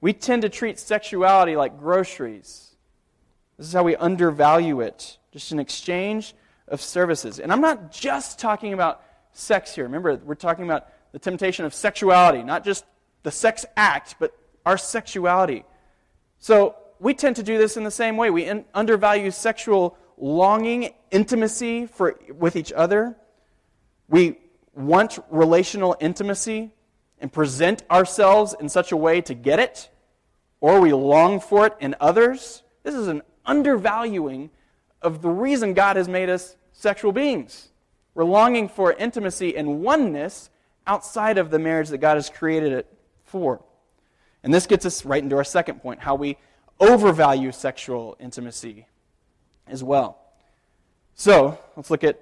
We 0.00 0.12
tend 0.12 0.42
to 0.42 0.48
treat 0.48 0.78
sexuality 0.78 1.56
like 1.56 1.78
groceries. 1.78 2.74
This 3.56 3.68
is 3.68 3.72
how 3.72 3.82
we 3.82 3.96
undervalue 3.96 4.80
it, 4.80 5.18
just 5.32 5.52
an 5.52 5.58
exchange 5.58 6.34
of 6.68 6.82
services. 6.82 7.40
And 7.40 7.50
I'm 7.50 7.60
not 7.60 7.90
just 7.90 8.38
talking 8.38 8.72
about 8.72 9.02
sex 9.32 9.74
here. 9.74 9.84
Remember, 9.84 10.16
we're 10.16 10.34
talking 10.34 10.64
about 10.64 10.88
the 11.12 11.18
temptation 11.18 11.64
of 11.64 11.72
sexuality, 11.72 12.42
not 12.42 12.64
just 12.64 12.84
the 13.22 13.30
sex 13.30 13.64
act, 13.76 14.16
but 14.18 14.36
our 14.66 14.76
sexuality. 14.76 15.64
So 16.38 16.76
we 16.98 17.14
tend 17.14 17.36
to 17.36 17.42
do 17.42 17.56
this 17.56 17.76
in 17.76 17.84
the 17.84 17.90
same 17.90 18.16
way. 18.16 18.30
We 18.30 18.50
undervalue 18.74 19.30
sexual 19.30 19.96
longing, 20.18 20.92
intimacy 21.10 21.86
for, 21.86 22.18
with 22.36 22.56
each 22.56 22.72
other. 22.72 23.16
We 24.08 24.38
want 24.74 25.18
relational 25.30 25.96
intimacy 26.00 26.72
and 27.20 27.32
present 27.32 27.82
ourselves 27.90 28.54
in 28.58 28.68
such 28.68 28.92
a 28.92 28.96
way 28.96 29.20
to 29.22 29.34
get 29.34 29.58
it, 29.58 29.88
or 30.60 30.80
we 30.80 30.92
long 30.92 31.40
for 31.40 31.66
it 31.66 31.74
in 31.80 31.94
others. 32.00 32.62
This 32.82 32.94
is 32.94 33.08
an 33.08 33.22
undervaluing 33.44 34.50
of 35.02 35.22
the 35.22 35.30
reason 35.30 35.74
God 35.74 35.96
has 35.96 36.08
made 36.08 36.28
us 36.28 36.56
sexual 36.72 37.12
beings. 37.12 37.68
We're 38.14 38.24
longing 38.24 38.68
for 38.68 38.92
intimacy 38.92 39.56
and 39.56 39.82
oneness 39.82 40.50
outside 40.86 41.38
of 41.38 41.50
the 41.50 41.58
marriage 41.58 41.88
that 41.88 41.98
God 41.98 42.14
has 42.14 42.30
created 42.30 42.72
it 42.72 42.86
for. 43.24 43.62
And 44.42 44.54
this 44.54 44.66
gets 44.66 44.86
us 44.86 45.04
right 45.04 45.22
into 45.22 45.36
our 45.36 45.44
second 45.44 45.82
point 45.82 46.00
how 46.00 46.14
we 46.14 46.38
overvalue 46.78 47.52
sexual 47.52 48.16
intimacy 48.20 48.86
as 49.66 49.82
well. 49.82 50.18
So, 51.14 51.58
let's 51.76 51.90
look 51.90 52.04
at 52.04 52.20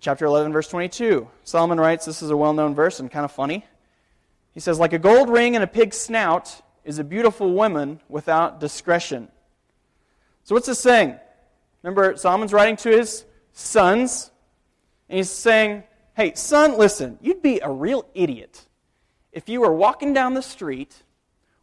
chapter 0.00 0.26
11, 0.26 0.52
verse 0.52 0.68
22. 0.68 1.28
Solomon 1.44 1.80
writes 1.80 2.04
this 2.04 2.22
is 2.22 2.30
a 2.30 2.36
well 2.36 2.52
known 2.52 2.74
verse 2.74 3.00
and 3.00 3.10
kind 3.10 3.24
of 3.24 3.32
funny. 3.32 3.64
He 4.54 4.60
says, 4.60 4.78
Like 4.78 4.92
a 4.92 4.98
gold 4.98 5.28
ring 5.28 5.54
in 5.54 5.62
a 5.62 5.66
pig's 5.66 5.98
snout 5.98 6.62
is 6.84 6.98
a 6.98 7.04
beautiful 7.04 7.52
woman 7.52 8.00
without 8.08 8.60
discretion. 8.60 9.28
So, 10.44 10.54
what's 10.54 10.66
this 10.66 10.80
saying? 10.80 11.18
Remember, 11.82 12.16
Solomon's 12.16 12.52
writing 12.52 12.76
to 12.76 12.90
his 12.90 13.24
sons, 13.52 14.30
and 15.08 15.18
he's 15.18 15.30
saying, 15.30 15.84
Hey, 16.14 16.34
son, 16.34 16.78
listen, 16.78 17.18
you'd 17.20 17.42
be 17.42 17.60
a 17.60 17.70
real 17.70 18.06
idiot 18.14 18.66
if 19.34 19.48
you 19.48 19.60
were 19.60 19.72
walking 19.72 20.14
down 20.14 20.34
the 20.34 20.42
street, 20.42 21.02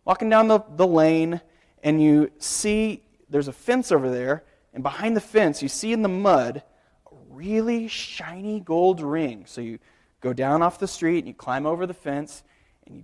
walking 0.04 0.30
down 0.30 0.50
the, 0.50 0.60
the 0.76 0.86
lane, 0.86 1.42
and 1.84 2.04
you 2.04 2.30
see 2.38 3.02
there's 3.30 3.48
a 3.48 3.54
fence 3.54 3.92
over 3.92 4.12
there, 4.12 4.44
and 4.74 4.84
behind 4.84 5.16
the 5.16 5.22
fence, 5.22 5.64
you 5.64 5.70
see 5.70 5.94
in 5.94 6.02
the 6.02 6.10
mud 6.10 6.64
a 7.10 7.16
really 7.30 7.88
shiny 7.88 8.60
gold 8.60 9.02
ring. 9.02 9.46
So 9.48 9.62
you 9.62 9.80
go 10.20 10.34
down 10.34 10.62
off 10.62 10.80
the 10.80 10.88
street 10.88 11.20
and 11.20 11.28
you 11.28 11.34
climb 11.34 11.66
over 11.66 11.88
the 11.88 11.94
fence 11.94 12.44
and 12.92 13.04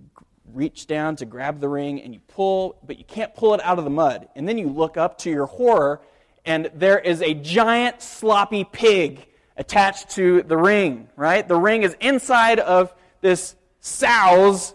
reach 0.52 0.86
down 0.86 1.16
to 1.16 1.24
grab 1.24 1.60
the 1.60 1.68
ring 1.68 2.00
and 2.00 2.14
you 2.14 2.20
pull, 2.28 2.78
but 2.86 2.98
you 2.98 3.04
can't 3.04 3.34
pull 3.34 3.54
it 3.54 3.62
out 3.62 3.78
of 3.78 3.84
the 3.84 3.90
mud. 3.90 4.28
And 4.34 4.48
then 4.48 4.58
you 4.58 4.68
look 4.68 4.96
up 4.96 5.18
to 5.18 5.30
your 5.30 5.46
horror, 5.46 6.00
and 6.44 6.70
there 6.74 6.98
is 6.98 7.22
a 7.22 7.34
giant 7.34 8.02
sloppy 8.02 8.64
pig 8.64 9.26
attached 9.56 10.10
to 10.10 10.42
the 10.42 10.56
ring, 10.56 11.08
right? 11.16 11.46
The 11.46 11.56
ring 11.56 11.82
is 11.82 11.96
inside 12.00 12.60
of 12.60 12.94
this 13.20 13.56
sow's 13.80 14.74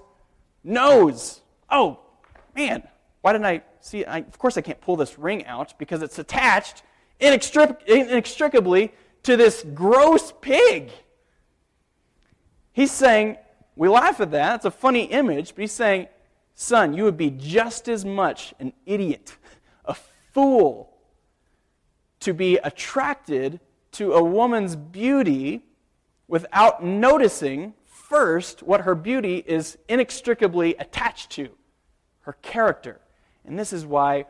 nose. 0.64 1.42
Oh, 1.70 2.00
man, 2.56 2.84
why 3.22 3.34
didn't 3.34 3.46
I 3.46 3.64
see? 3.82 4.06
I, 4.06 4.20
of 4.20 4.38
course, 4.38 4.58
I 4.58 4.62
can't 4.62 4.82
pull 4.82 4.98
this 4.98 5.18
ring 5.18 5.46
out 5.46 5.78
because 5.80 6.02
it's 6.02 6.20
attached 6.20 6.84
inextric- 7.20 7.84
inextricably 7.86 8.92
to 9.24 9.38
this 9.38 9.66
gross 9.74 10.34
pig. 10.42 10.92
He's 12.74 12.92
saying, 12.92 13.38
we 13.76 13.88
laugh 13.88 14.20
at 14.20 14.32
that. 14.32 14.56
It's 14.56 14.66
a 14.66 14.72
funny 14.72 15.04
image, 15.06 15.56
but 15.56 15.62
he's 15.62 15.72
saying, 15.72 16.08
son, 16.54 16.94
you 16.94 17.04
would 17.04 17.18
be 17.18 17.30
just 17.32 17.88
as 17.88 18.06
much 18.06 18.54
an 18.60 18.74
idiot, 18.86 19.36
a 19.86 19.96
fool, 20.34 20.98
to 22.20 22.34
be 22.34 22.58
attracted 22.58 23.60
to 23.94 24.14
a 24.14 24.24
woman's 24.24 24.76
beauty 24.76 25.64
without 26.28 26.84
noticing 26.84 27.74
first 27.86 28.64
what 28.64 28.82
her 28.82 28.96
beauty 28.96 29.44
is 29.46 29.78
inextricably 29.90 30.76
attached 30.76 31.32
to 31.32 31.50
her 32.22 32.34
character. 32.42 33.00
And 33.46 33.60
this 33.60 33.74
is 33.74 33.86
why 33.86 34.26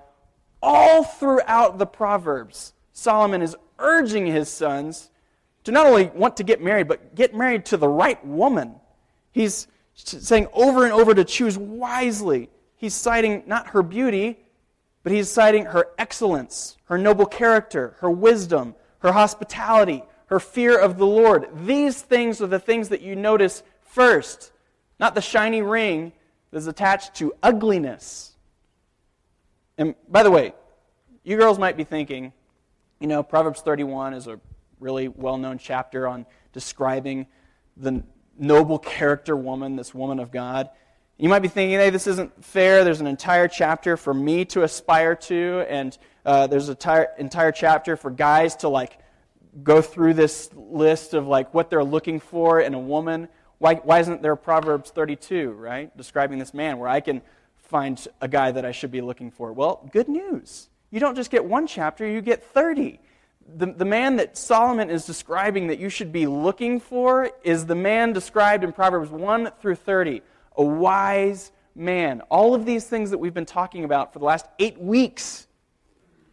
all 0.62 1.04
throughout 1.04 1.78
the 1.78 1.86
Proverbs, 1.86 2.74
Solomon 2.94 3.42
is 3.42 3.56
urging 3.80 4.26
his 4.26 4.50
sons 4.50 5.10
to 5.66 5.72
not 5.72 5.86
only 5.86 6.06
want 6.08 6.38
to 6.38 6.44
get 6.44 6.62
married, 6.62 6.88
but 6.88 7.16
get 7.16 7.36
married 7.36 7.66
to 7.66 7.78
the 7.78 7.88
right 7.88 8.24
woman. 8.26 8.76
He's 9.34 9.68
saying 9.96 10.48
over 10.54 10.86
and 10.86 10.94
over 10.94 11.14
to 11.14 11.26
choose 11.26 11.58
wisely. 11.58 12.50
He's 12.78 12.94
citing 12.94 13.44
not 13.46 13.68
her 13.68 13.84
beauty, 13.84 14.40
but 15.02 15.12
he's 15.12 15.30
citing 15.30 15.66
her 15.66 15.88
excellence, 15.98 16.78
her 16.86 16.98
noble 16.98 17.26
character, 17.26 17.98
her 18.00 18.10
wisdom, 18.10 18.76
her 19.00 19.12
hospitality, 19.12 20.04
her 20.28 20.40
fear 20.40 20.80
of 20.80 20.98
the 20.98 21.06
Lord. 21.06 21.50
These 21.66 22.02
things 22.02 22.42
are 22.42 22.48
the 22.48 22.60
things 22.60 22.90
that 22.90 23.02
you 23.02 23.16
notice 23.16 23.64
first, 23.82 24.52
not 25.00 25.16
the 25.16 25.22
shiny 25.22 25.62
ring 25.62 26.14
that 26.52 26.58
is 26.58 26.68
attached 26.68 27.16
to 27.16 27.34
ugliness. 27.44 28.34
And 29.78 29.96
by 30.08 30.24
the 30.24 30.32
way, 30.32 30.54
you 31.24 31.38
girls 31.38 31.58
might 31.58 31.76
be 31.76 31.84
thinking, 31.84 32.32
you 33.00 33.08
know, 33.08 33.24
Proverbs 33.24 33.62
31 33.62 34.14
is 34.14 34.28
a 34.28 34.40
really 34.80 35.08
well 35.08 35.38
known 35.38 35.58
chapter 35.58 36.08
on 36.08 36.26
describing 36.54 37.28
the 37.76 38.04
noble 38.38 38.80
character 38.80 39.36
woman, 39.36 39.76
this 39.76 39.94
woman 39.94 40.20
of 40.20 40.32
God. 40.32 40.70
You 41.18 41.30
might 41.30 41.40
be 41.40 41.48
thinking, 41.48 41.78
hey, 41.78 41.90
this 41.90 42.08
isn't 42.08 42.44
fair. 42.44 42.84
There's 42.84 43.00
an 43.00 43.08
entire 43.08 43.48
chapter 43.48 43.98
for 43.98 44.14
me 44.14 44.46
to 44.46 44.64
aspire 44.64 45.16
to, 45.16 45.66
and 45.70 45.98
uh, 46.26 46.48
there's 46.48 46.70
an 46.70 46.74
entire, 46.74 47.10
entire 47.18 47.52
chapter 47.52 47.96
for 47.96 48.10
guys 48.10 48.56
to 48.58 48.70
like 48.70 48.98
go 49.62 49.82
through 49.82 50.16
this 50.16 50.50
list 50.56 51.14
of 51.14 51.28
like 51.28 51.54
what 51.54 51.70
they're 51.70 51.84
looking 51.84 52.20
for 52.20 52.60
in 52.62 52.74
a 52.74 52.80
woman. 52.80 53.28
Why, 53.60 53.76
why 53.76 54.00
isn't 54.00 54.22
there 54.22 54.36
Proverbs 54.36 54.90
32, 54.90 55.52
right? 55.52 55.96
Describing 55.96 56.40
this 56.40 56.54
man 56.54 56.80
where 56.80 56.90
I 56.90 57.00
can 57.00 57.22
find 57.58 58.06
a 58.20 58.28
guy 58.28 58.52
that 58.52 58.66
I 58.66 58.72
should 58.72 58.92
be 58.92 59.02
looking 59.02 59.32
for. 59.32 59.54
Well, 59.54 59.88
good 59.92 60.08
news. 60.08 60.70
you 60.90 61.00
don't 61.00 61.16
just 61.16 61.32
get 61.32 61.46
one 61.46 61.68
chapter, 61.68 62.08
you 62.08 62.22
get 62.22 62.44
30. 62.44 63.00
The, 63.56 63.68
the 63.68 63.86
man 63.86 64.16
that 64.16 64.38
Solomon 64.38 64.90
is 64.90 65.06
describing 65.06 65.68
that 65.68 65.80
you 65.80 65.90
should 65.90 66.12
be 66.12 66.26
looking 66.26 66.80
for 66.80 67.32
is 67.44 67.66
the 67.66 67.76
man 67.76 68.14
described 68.14 68.64
in 68.64 68.72
Proverbs 68.72 69.10
1 69.10 69.52
through 69.60 69.76
30, 69.76 70.22
a 70.58 70.64
wise 70.64 71.52
man. 71.76 72.22
All 72.30 72.56
of 72.56 72.66
these 72.66 72.86
things 72.86 73.12
that 73.12 73.18
we've 73.18 73.34
been 73.34 73.46
talking 73.46 73.84
about 73.84 74.14
for 74.14 74.20
the 74.20 74.26
last 74.26 74.46
eight 74.60 74.80
weeks. 74.80 75.48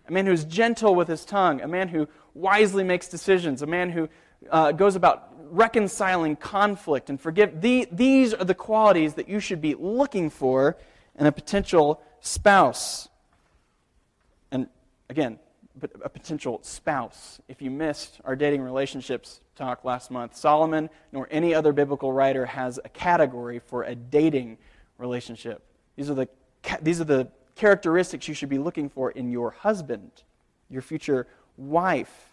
A 0.09 0.13
man 0.13 0.27
who's 0.27 0.45
gentle 0.45 0.95
with 0.95 1.09
his 1.09 1.25
tongue, 1.25 1.61
a 1.61 1.69
man 1.69 1.89
who 1.89 2.09
wisely 2.35 2.85
makes 2.85 3.09
decisions, 3.09 3.63
a 3.63 3.67
man 3.67 3.91
who 3.91 4.09
uh, 4.51 4.73
goes 4.73 4.97
about 4.97 5.31
reconciling 5.51 6.37
conflict 6.37 7.11
and 7.11 7.21
forgive. 7.21 7.61
The, 7.61 7.89
these 7.91 8.33
are 8.33 8.45
the 8.45 8.55
qualities 8.55 9.15
that 9.15 9.29
you 9.29 9.41
should 9.41 9.61
be 9.61 9.75
looking 9.75 10.31
for 10.31 10.77
in 11.19 11.27
a 11.27 11.33
potential 11.33 12.01
spouse. 12.21 13.09
And 14.51 14.69
again, 15.09 15.39
a 16.03 16.09
potential 16.09 16.61
spouse. 16.63 17.41
If 17.49 17.63
you 17.63 17.71
missed 17.71 18.21
our 18.25 18.37
dating 18.37 18.63
relationships 18.63 19.41
talk 19.57 19.85
last 19.85 20.11
month, 20.11 20.37
Solomon 20.37 20.91
nor 21.13 21.29
any 21.31 21.55
other 21.55 21.73
biblical 21.73 22.13
writer 22.13 22.47
has 22.47 22.79
a 22.85 22.89
category 22.89 23.59
for 23.59 23.85
a 23.85 23.95
dating 23.95 24.59
relationship. 24.99 25.63
These 25.97 26.11
are 26.11 26.15
the, 26.15 26.29
these 26.83 27.01
are 27.01 27.05
the 27.05 27.29
characteristics 27.55 28.27
you 28.27 28.35
should 28.35 28.49
be 28.49 28.59
looking 28.59 28.89
for 28.89 29.11
in 29.11 29.31
your 29.31 29.51
husband, 29.51 30.11
your 30.69 30.83
future 30.83 31.27
wife. 31.57 32.31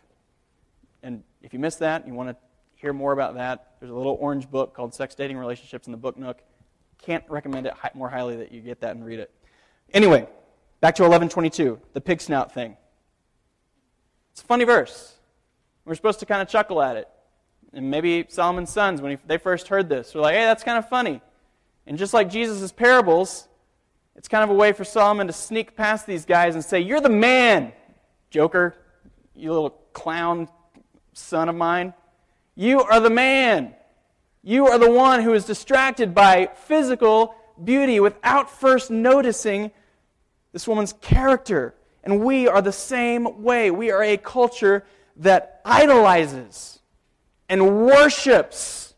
And 1.04 1.24
if 1.42 1.54
you 1.54 1.60
missed 1.60 1.80
that, 1.80 2.08
you 2.08 2.14
want 2.14 2.30
to 2.30 2.36
hear 2.76 2.94
more 2.94 3.12
about 3.12 3.36
that, 3.36 3.74
there's 3.80 3.92
a 3.92 3.96
little 3.96 4.18
orange 4.20 4.50
book 4.50 4.74
called 4.74 4.94
Sex 4.94 5.16
Dating 5.16 5.38
Relationships 5.38 5.88
in 5.88 5.92
the 5.92 5.98
Book 5.98 6.18
Nook. 6.18 6.42
Can't 7.00 7.24
recommend 7.28 7.68
it 7.68 7.74
more 7.94 8.10
highly 8.10 8.36
that 8.38 8.52
you 8.52 8.62
get 8.62 8.82
that 8.82 8.96
and 8.96 9.06
read 9.06 9.20
it. 9.20 9.32
Anyway, 9.94 10.28
back 10.80 10.96
to 10.96 11.04
1122, 11.04 11.80
the 11.94 12.02
pig 12.02 12.22
snout 12.22 12.54
thing. 12.54 12.76
It's 14.38 14.44
a 14.44 14.46
funny 14.46 14.66
verse. 14.66 15.16
We're 15.84 15.96
supposed 15.96 16.20
to 16.20 16.28
kind 16.28 16.44
of 16.44 16.48
chuckle 16.48 16.80
at 16.80 16.96
it. 16.96 17.08
And 17.74 17.90
maybe 17.90 18.24
Solomon's 18.30 18.70
sons, 18.70 19.02
when 19.02 19.14
he, 19.14 19.18
they 19.26 19.40
first 19.40 19.68
heard 19.68 19.90
this, 19.90 20.14
were 20.14 20.22
like, 20.22 20.36
hey, 20.36 20.44
that's 20.44 20.64
kind 20.64 20.78
of 20.78 20.88
funny. 20.88 21.22
And 21.88 21.98
just 21.98 22.14
like 22.14 22.30
Jesus' 22.30 22.72
parables, 22.72 23.48
it's 24.16 24.28
kind 24.28 24.44
of 24.44 24.52
a 24.52 24.54
way 24.54 24.74
for 24.74 24.84
Solomon 24.84 25.26
to 25.26 25.34
sneak 25.34 25.76
past 25.76 26.06
these 26.06 26.24
guys 26.24 26.54
and 26.54 26.64
say, 26.64 26.80
You're 26.82 27.02
the 27.02 27.10
man, 27.10 27.74
Joker, 28.30 28.76
you 29.34 29.52
little 29.52 29.72
clown 29.94 30.50
son 31.14 31.50
of 31.50 31.56
mine. 31.56 31.96
You 32.54 32.82
are 32.82 33.00
the 33.00 33.10
man. 33.10 33.74
You 34.44 34.68
are 34.68 34.78
the 34.78 34.92
one 34.92 35.24
who 35.24 35.34
is 35.34 35.46
distracted 35.46 36.14
by 36.14 36.52
physical 36.54 37.34
beauty 37.64 38.00
without 38.00 38.52
first 38.52 38.92
noticing 38.92 39.72
this 40.52 40.68
woman's 40.68 40.94
character. 40.94 41.74
And 42.08 42.24
we 42.24 42.48
are 42.48 42.62
the 42.62 42.72
same 42.72 43.44
way. 43.44 43.70
We 43.70 43.92
are 43.92 44.02
a 44.02 44.16
culture 44.16 44.86
that 45.18 45.60
idolizes 45.66 46.80
and 47.50 47.86
worships 47.86 48.94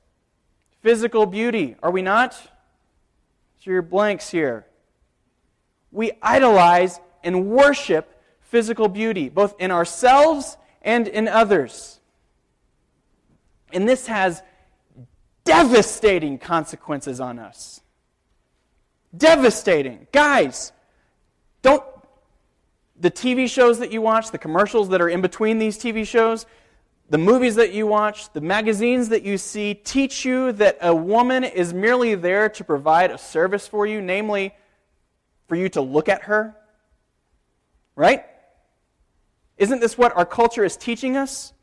physical 0.84 1.26
beauty. 1.26 1.76
Are 1.82 1.90
we 1.90 2.04
not? 2.04 2.36
So 2.36 3.72
your 3.72 3.82
blanks 3.82 4.30
here. 4.30 4.68
We 5.92 6.12
idolize 6.22 7.00
and 7.24 7.48
worship 7.48 8.16
physical 8.42 8.88
beauty, 8.88 9.28
both 9.28 9.56
in 9.58 9.72
ourselves 9.72 10.56
and 10.84 11.08
in 11.08 11.28
others. 11.28 12.00
And 13.74 13.90
this 13.90 14.06
has 14.06 14.44
devastating 15.46 16.38
consequences 16.38 17.20
on 17.20 17.40
us. 17.40 17.82
Devastating. 19.18 20.06
Guys, 20.12 20.74
don't 21.64 21.84
the 23.00 23.10
TV 23.10 23.50
shows 23.50 23.80
that 23.80 23.92
you 23.92 24.02
watch, 24.02 24.32
the 24.32 24.38
commercials 24.38 24.90
that 24.90 25.02
are 25.02 25.10
in 25.10 25.22
between 25.22 25.58
these 25.58 25.78
TV 25.78 26.06
shows, 26.06 26.46
the 27.10 27.18
movies 27.18 27.56
that 27.56 27.74
you 27.74 27.88
watch, 27.88 28.32
the 28.34 28.42
magazines 28.42 29.10
that 29.10 29.24
you 29.24 29.38
see 29.38 29.74
teach 29.74 30.26
you 30.26 30.52
that 30.54 30.78
a 30.82 30.94
woman 30.94 31.44
is 31.44 31.74
merely 31.74 32.14
there 32.16 32.50
to 32.50 32.64
provide 32.64 33.10
a 33.10 33.18
service 33.18 33.68
for 33.68 33.88
you, 33.88 34.02
namely 34.02 34.54
for 35.48 35.56
you 35.56 35.70
to 35.70 35.82
look 35.82 36.10
at 36.10 36.24
her? 36.24 36.56
Right? 37.96 38.26
Isn't 39.58 39.80
this 39.80 39.98
what 39.98 40.16
our 40.16 40.26
culture 40.26 40.64
is 40.64 40.78
teaching 40.78 41.18
us? 41.18 41.54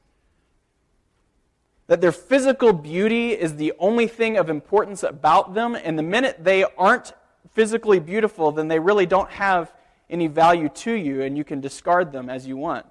That 1.86 2.00
their 2.00 2.12
physical 2.12 2.72
beauty 2.72 3.30
is 3.30 3.54
the 3.54 3.72
only 3.78 4.08
thing 4.08 4.36
of 4.36 4.50
importance 4.50 5.02
about 5.02 5.54
them, 5.54 5.76
and 5.76 5.98
the 5.98 6.02
minute 6.02 6.42
they 6.42 6.64
aren't 6.64 7.12
physically 7.52 8.00
beautiful, 8.00 8.50
then 8.50 8.68
they 8.68 8.80
really 8.80 9.06
don't 9.06 9.30
have 9.30 9.72
any 10.08 10.26
value 10.26 10.68
to 10.68 10.92
you, 10.92 11.22
and 11.22 11.36
you 11.36 11.44
can 11.44 11.60
discard 11.60 12.12
them 12.12 12.30
as 12.30 12.46
you 12.46 12.56
want. 12.56 12.86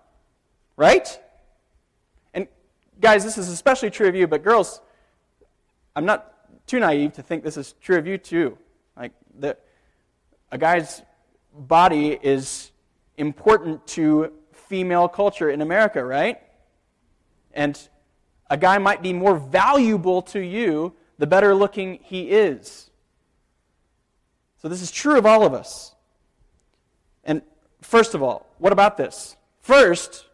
Right? 0.78 1.20
And 2.34 2.48
guys, 3.00 3.24
this 3.24 3.38
is 3.38 3.50
especially 3.50 3.90
true 3.90 4.08
of 4.08 4.16
you, 4.16 4.28
but 4.28 4.44
girls, 4.44 4.82
I'm 5.96 6.06
not 6.06 6.32
too 6.68 6.80
naive 6.80 7.14
to 7.14 7.22
think 7.22 7.44
this 7.44 7.58
is 7.58 7.74
true 7.82 7.98
of 7.98 8.08
you 8.08 8.18
too. 8.18 8.58
Like 8.98 9.14
that 9.40 9.62
a 10.52 10.58
guy's 10.58 11.02
body 11.54 12.18
is 12.22 12.72
important 13.18 13.86
to 13.88 14.34
female 14.52 15.08
culture 15.08 15.50
in 15.50 15.62
America, 15.62 16.04
right? 16.04 16.42
And 17.54 17.80
a 18.50 18.58
guy 18.58 18.78
might 18.78 19.02
be 19.02 19.14
more 19.14 19.38
valuable 19.38 20.22
to 20.24 20.40
you 20.40 20.94
the 21.18 21.28
better 21.28 21.56
looking 21.56 22.00
he 22.04 22.30
is. 22.30 22.90
So 24.62 24.68
this 24.68 24.82
is 24.82 24.92
true 24.92 25.18
of 25.18 25.26
all 25.26 25.46
of 25.46 25.54
us. 25.54 25.95
First 27.86 28.16
of 28.16 28.24
all, 28.24 28.48
what 28.58 28.74
about 28.74 28.98
this? 28.98 29.38
First, 29.62 30.26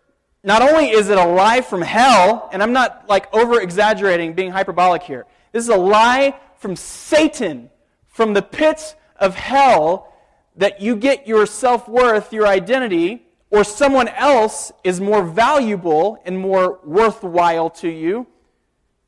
not 0.42 0.62
only 0.62 0.90
is 0.90 1.10
it 1.10 1.18
a 1.18 1.26
lie 1.26 1.62
from 1.62 1.82
hell, 1.82 2.50
and 2.54 2.64
I'm 2.64 2.72
not 2.72 3.10
like 3.10 3.32
over 3.34 3.60
exaggerating, 3.60 4.34
being 4.34 4.52
hyperbolic 4.52 5.04
here. 5.04 5.26
This 5.52 5.64
is 5.64 5.70
a 5.70 5.76
lie 5.76 6.40
from 6.58 6.78
Satan, 6.78 7.70
from 8.08 8.34
the 8.34 8.42
pits 8.42 8.96
of 9.18 9.36
hell, 9.36 10.14
that 10.56 10.82
you 10.82 10.96
get 10.96 11.28
your 11.28 11.46
self 11.46 11.90
worth, 11.90 12.32
your 12.32 12.48
identity, 12.48 13.28
or 13.50 13.66
someone 13.66 14.08
else 14.08 14.72
is 14.86 15.02
more 15.02 15.22
valuable 15.22 16.22
and 16.26 16.40
more 16.40 16.80
worthwhile 16.86 17.70
to 17.70 17.90
you 17.90 18.28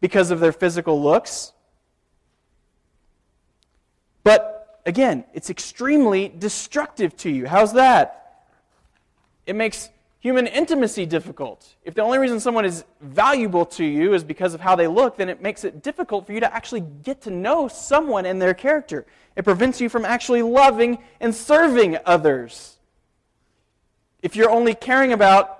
because 0.01 0.31
of 0.31 0.41
their 0.41 0.51
physical 0.51 1.01
looks. 1.01 1.53
But 4.25 4.81
again, 4.85 5.23
it's 5.33 5.49
extremely 5.49 6.27
destructive 6.27 7.15
to 7.17 7.29
you. 7.29 7.47
How's 7.47 7.71
that? 7.73 8.19
It 9.45 9.55
makes 9.55 9.89
human 10.19 10.47
intimacy 10.47 11.05
difficult. 11.05 11.75
If 11.83 11.95
the 11.95 12.01
only 12.01 12.17
reason 12.17 12.39
someone 12.39 12.63
is 12.63 12.85
valuable 13.01 13.65
to 13.65 13.83
you 13.83 14.13
is 14.13 14.23
because 14.23 14.53
of 14.53 14.61
how 14.61 14.75
they 14.75 14.87
look, 14.87 15.17
then 15.17 15.27
it 15.27 15.41
makes 15.41 15.65
it 15.65 15.83
difficult 15.83 16.25
for 16.25 16.31
you 16.31 16.39
to 16.39 16.55
actually 16.55 16.79
get 16.79 17.21
to 17.23 17.29
know 17.29 17.67
someone 17.67 18.25
and 18.25 18.41
their 18.41 18.53
character. 18.53 19.05
It 19.35 19.43
prevents 19.43 19.81
you 19.81 19.89
from 19.89 20.05
actually 20.05 20.41
loving 20.41 20.99
and 21.19 21.35
serving 21.35 21.97
others. 22.05 22.77
If 24.21 24.37
you're 24.37 24.49
only 24.49 24.73
caring 24.73 25.11
about 25.11 25.59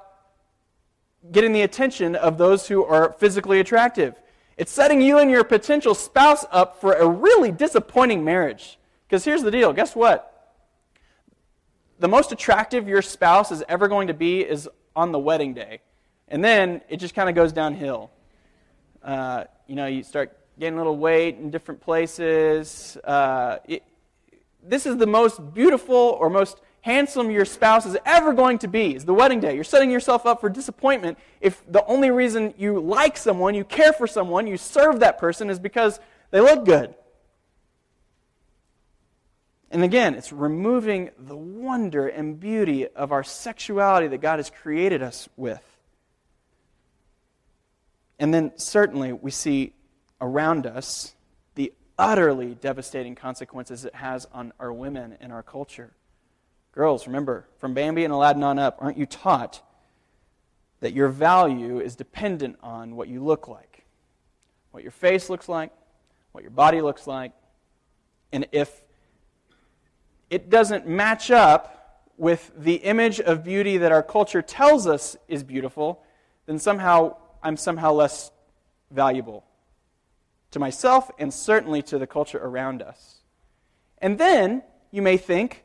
getting 1.30 1.52
the 1.52 1.62
attention 1.64 2.16
of 2.16 2.38
those 2.38 2.68
who 2.68 2.86
are 2.86 3.12
physically 3.14 3.60
attractive, 3.60 4.16
it's 4.56 4.72
setting 4.72 5.02
you 5.02 5.18
and 5.18 5.30
your 5.30 5.44
potential 5.44 5.94
spouse 5.94 6.46
up 6.52 6.80
for 6.80 6.94
a 6.94 7.08
really 7.08 7.52
disappointing 7.52 8.24
marriage. 8.24 8.78
Because 9.08 9.26
here's 9.26 9.44
the 9.44 9.52
deal 9.52 9.74
guess 9.74 9.94
what? 9.94 10.33
The 12.00 12.08
most 12.08 12.32
attractive 12.32 12.88
your 12.88 13.02
spouse 13.02 13.52
is 13.52 13.64
ever 13.70 13.88
going 13.88 14.08
to 14.08 14.14
be 14.14 14.42
is 14.42 14.70
on 14.96 15.12
the 15.12 15.20
wedding 15.20 15.54
day. 15.54 15.80
And 16.28 16.44
then 16.44 16.82
it 16.90 16.98
just 16.98 17.16
kind 17.16 17.30
of 17.30 17.36
goes 17.36 17.54
downhill. 17.54 18.12
Uh, 19.04 19.46
you 19.68 19.76
know, 19.76 19.86
you 19.86 20.04
start 20.04 20.38
getting 20.60 20.76
a 20.76 20.78
little 20.78 20.98
weight 20.98 21.38
in 21.38 21.52
different 21.52 21.82
places. 21.82 22.98
Uh, 23.04 23.58
it, 23.68 23.84
this 24.64 24.86
is 24.86 24.98
the 24.98 25.08
most 25.08 25.54
beautiful 25.54 25.96
or 25.96 26.30
most 26.30 26.62
handsome 26.82 27.32
your 27.32 27.46
spouse 27.46 27.86
is 27.86 27.98
ever 28.06 28.34
going 28.34 28.58
to 28.60 28.68
be 28.68 28.94
is 28.94 29.06
the 29.06 29.14
wedding 29.14 29.40
day. 29.40 29.56
You're 29.56 29.64
setting 29.64 29.90
yourself 29.90 30.26
up 30.26 30.42
for 30.42 30.50
disappointment 30.50 31.18
if 31.40 31.64
the 31.72 31.86
only 31.86 32.12
reason 32.12 32.54
you 32.58 32.80
like 32.80 33.16
someone, 33.16 33.56
you 33.56 33.64
care 33.64 33.94
for 33.94 34.06
someone, 34.06 34.48
you 34.48 34.58
serve 34.58 35.00
that 35.00 35.18
person 35.18 35.50
is 35.50 35.60
because 35.60 36.00
they 36.32 36.42
look 36.42 36.66
good. 36.66 36.94
And 39.74 39.84
again, 39.84 40.14
it's 40.14 40.32
removing 40.32 41.10
the 41.18 41.36
wonder 41.36 42.08
and 42.08 42.40
beauty 42.40 42.88
of 42.88 43.12
our 43.12 43.24
sexuality 43.24 44.06
that 44.10 44.22
God 44.22 44.38
has 44.38 44.52
created 44.52 45.02
us 45.02 45.28
with. 45.36 45.64
And 48.20 48.32
then, 48.32 48.52
certainly, 48.56 49.14
we 49.14 49.32
see 49.32 49.74
around 50.22 50.68
us 50.68 51.16
the 51.56 51.74
utterly 51.98 52.54
devastating 52.54 53.16
consequences 53.16 53.84
it 53.84 53.96
has 53.96 54.28
on 54.32 54.54
our 54.60 54.72
women 54.72 55.18
and 55.20 55.34
our 55.34 55.42
culture. 55.42 55.90
Girls, 56.74 57.08
remember, 57.08 57.48
from 57.58 57.74
Bambi 57.74 58.04
and 58.04 58.14
Aladdin 58.14 58.44
on 58.44 58.60
up, 58.60 58.78
aren't 58.80 59.00
you 59.00 59.08
taught 59.08 59.60
that 60.82 60.94
your 60.94 61.08
value 61.08 61.80
is 61.80 61.96
dependent 61.96 62.60
on 62.62 62.96
what 62.96 63.08
you 63.08 63.24
look 63.24 63.48
like? 63.48 63.86
What 64.70 64.84
your 64.84 64.92
face 64.92 65.32
looks 65.32 65.50
like, 65.50 65.72
what 66.32 66.44
your 66.44 66.52
body 66.52 66.82
looks 66.82 67.08
like. 67.08 67.32
And 68.32 68.46
if 68.52 68.83
it 70.30 70.50
doesn't 70.50 70.88
match 70.88 71.32
up 71.32 71.74
with 72.18 72.52
the 72.58 72.76
image 72.76 73.20
of 73.20 73.44
beauty 73.44 73.78
that 73.78 73.92
our 73.92 74.04
culture 74.04 74.42
tells 74.42 74.88
us 74.88 75.18
is 75.28 75.44
beautiful, 75.44 76.04
then 76.46 76.60
somehow 76.60 77.16
I'm 77.42 77.58
somehow 77.58 77.92
less 77.92 78.32
valuable 78.92 79.44
to 80.52 80.60
myself 80.60 81.10
and 81.20 81.34
certainly 81.34 81.82
to 81.84 81.98
the 81.98 82.08
culture 82.08 82.38
around 82.38 82.82
us. 82.82 83.18
And 83.98 84.18
then 84.18 84.64
you 84.92 85.02
may 85.02 85.18
think, 85.18 85.64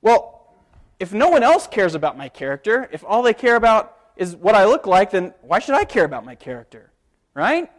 well, 0.00 0.54
if 1.00 1.12
no 1.12 1.28
one 1.28 1.42
else 1.42 1.66
cares 1.66 1.94
about 1.94 2.16
my 2.16 2.28
character, 2.28 2.88
if 2.92 3.04
all 3.04 3.22
they 3.22 3.34
care 3.34 3.56
about 3.56 3.96
is 4.16 4.36
what 4.36 4.54
I 4.54 4.64
look 4.64 4.86
like, 4.86 5.10
then 5.10 5.34
why 5.42 5.58
should 5.58 5.74
I 5.74 5.84
care 5.84 6.04
about 6.04 6.24
my 6.24 6.34
character? 6.34 6.92
Right? 7.34 7.70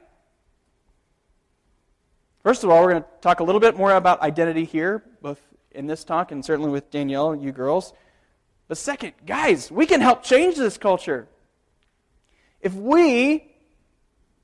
First 2.44 2.64
of 2.64 2.70
all, 2.70 2.84
we're 2.84 2.92
going 2.92 3.04
to 3.04 3.10
talk 3.22 3.40
a 3.40 3.44
little 3.44 3.62
bit 3.62 3.76
more 3.78 3.94
about 3.94 4.22
identity 4.22 4.66
here, 4.66 5.04
both 5.22 5.42
in 5.76 5.88
this 5.88 6.04
talk 6.04 6.32
and 6.32 6.44
certainly 6.44 6.72
with 6.72 6.90
Danielle 6.90 7.32
and 7.32 7.44
you 7.44 7.52
girls. 7.52 7.94
But 8.68 8.78
second, 8.78 9.14
guys, 9.26 9.72
we 9.72 9.86
can 9.86 10.02
help 10.02 10.24
change 10.24 10.56
this 10.56 10.78
culture. 10.78 11.28
If 12.62 12.74
we, 12.74 13.52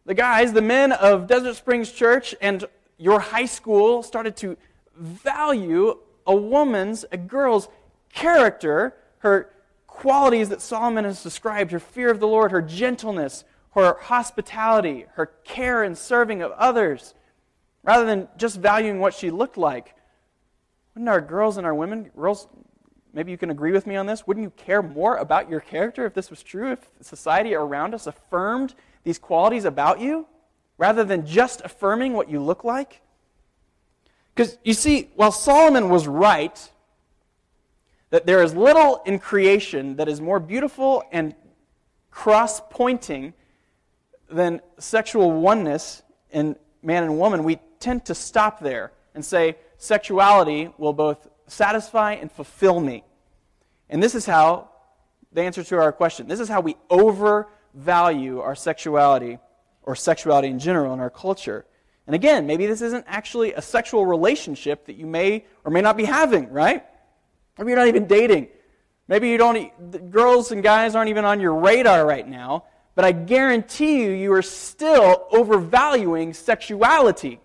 the 0.06 0.14
guys, 0.14 0.54
the 0.54 0.62
men 0.62 0.92
of 0.92 1.28
Desert 1.28 1.56
Springs 1.56 1.92
Church 1.92 2.36
and 2.40 2.66
your 2.98 3.20
high 3.20 3.46
school, 3.46 4.04
started 4.04 4.36
to 4.38 4.58
value 4.96 5.98
a 6.28 6.36
woman's, 6.36 7.04
a 7.12 7.18
girl's 7.18 7.68
character, 8.14 8.96
her 9.20 9.50
qualities 9.88 10.50
that 10.50 10.62
Solomon 10.62 11.06
has 11.06 11.24
described 11.24 11.72
her 11.72 11.80
fear 11.80 12.12
of 12.12 12.20
the 12.20 12.28
Lord, 12.28 12.52
her 12.52 12.62
gentleness, 12.62 13.44
her 13.72 13.98
hospitality, 14.00 15.06
her 15.14 15.28
care 15.44 15.84
and 15.84 15.98
serving 15.98 16.42
of 16.42 16.52
others, 16.52 17.14
rather 17.84 18.06
than 18.06 18.28
just 18.38 18.60
valuing 18.60 19.00
what 19.00 19.14
she 19.14 19.32
looked 19.32 19.58
like. 19.58 19.96
Wouldn't 20.94 21.10
our 21.10 21.22
girls 21.22 21.58
and 21.58 21.66
our 21.66 21.74
women, 21.74 22.12
girls, 22.16 22.48
maybe 23.14 23.32
you 23.32 23.38
can 23.38 23.50
agree 23.50 23.72
with 23.72 23.88
me 23.88 23.96
on 23.96 24.06
this, 24.06 24.28
wouldn't 24.28 24.44
you 24.44 24.52
care 24.52 24.82
more 24.82 25.18
about 25.18 25.50
your 25.50 25.60
character 25.60 26.06
if 26.06 26.14
this 26.14 26.30
was 26.30 26.44
true, 26.44 26.72
if 26.72 26.80
society 27.02 27.56
around 27.56 27.94
us 27.94 28.08
affirmed 28.08 28.76
these 29.04 29.18
qualities 29.18 29.66
about 29.66 30.00
you, 30.00 30.28
rather 30.78 31.04
than 31.04 31.26
just 31.26 31.62
affirming 31.64 32.14
what 32.14 32.30
you 32.30 32.42
look 32.42 32.64
like? 32.64 33.02
Because 34.34 34.58
you 34.64 34.74
see, 34.74 35.10
while 35.16 35.32
Solomon 35.32 35.90
was 35.90 36.08
right 36.08 36.70
that 38.10 38.26
there 38.26 38.44
is 38.44 38.54
little 38.54 39.02
in 39.06 39.20
creation 39.20 39.96
that 39.96 40.10
is 40.10 40.20
more 40.20 40.40
beautiful 40.40 41.04
and 41.12 41.34
cross 42.10 42.62
pointing 42.70 43.34
than 44.30 44.62
sexual 44.78 45.32
oneness 45.32 46.04
in 46.32 46.56
man 46.82 47.04
and 47.04 47.18
woman, 47.18 47.44
we 47.44 47.60
tend 47.80 48.06
to 48.06 48.16
stop 48.16 48.60
there 48.60 48.92
and 49.16 49.24
say, 49.24 49.56
sexuality 49.82 50.70
will 50.78 50.94
both 50.94 51.28
satisfy 51.48 52.14
and 52.14 52.32
fulfill 52.32 52.80
me. 52.80 53.04
And 53.90 54.02
this 54.02 54.14
is 54.14 54.28
how, 54.28 54.70
the 55.34 55.42
answer 55.42 55.64
to 55.64 55.78
our 55.78 55.92
question, 55.92 56.28
this 56.28 56.40
is 56.40 56.48
how 56.48 56.62
we 56.62 56.76
overvalue 56.92 58.40
our 58.42 58.56
sexuality 58.56 59.40
or 59.82 59.96
sexuality 59.96 60.50
in 60.50 60.60
general 60.60 60.94
in 60.94 61.00
our 61.00 61.10
culture. 61.10 61.66
And 62.06 62.14
again, 62.14 62.46
maybe 62.46 62.68
this 62.68 62.84
isn't 62.84 63.06
actually 63.08 63.54
a 63.54 63.62
sexual 63.62 64.06
relationship 64.06 64.86
that 64.86 64.98
you 64.98 65.08
may 65.08 65.46
or 65.66 65.72
may 65.72 65.82
not 65.82 65.98
be 65.98 66.06
having, 66.06 66.52
right? 66.52 66.86
Maybe 67.58 67.72
you're 67.72 67.80
not 67.80 67.88
even 67.88 68.06
dating. 68.06 68.50
Maybe 69.08 69.30
you 69.30 69.38
don't, 69.40 70.12
girls 70.12 70.52
and 70.52 70.62
guys 70.62 70.94
aren't 70.94 71.10
even 71.10 71.26
on 71.26 71.40
your 71.40 71.56
radar 71.56 72.06
right 72.06 72.28
now. 72.28 72.66
But 72.94 73.06
I 73.06 73.14
guarantee 73.14 74.04
you, 74.04 74.12
you 74.12 74.32
are 74.34 74.44
still 74.44 75.28
overvaluing 75.32 76.34
sexuality 76.34 77.41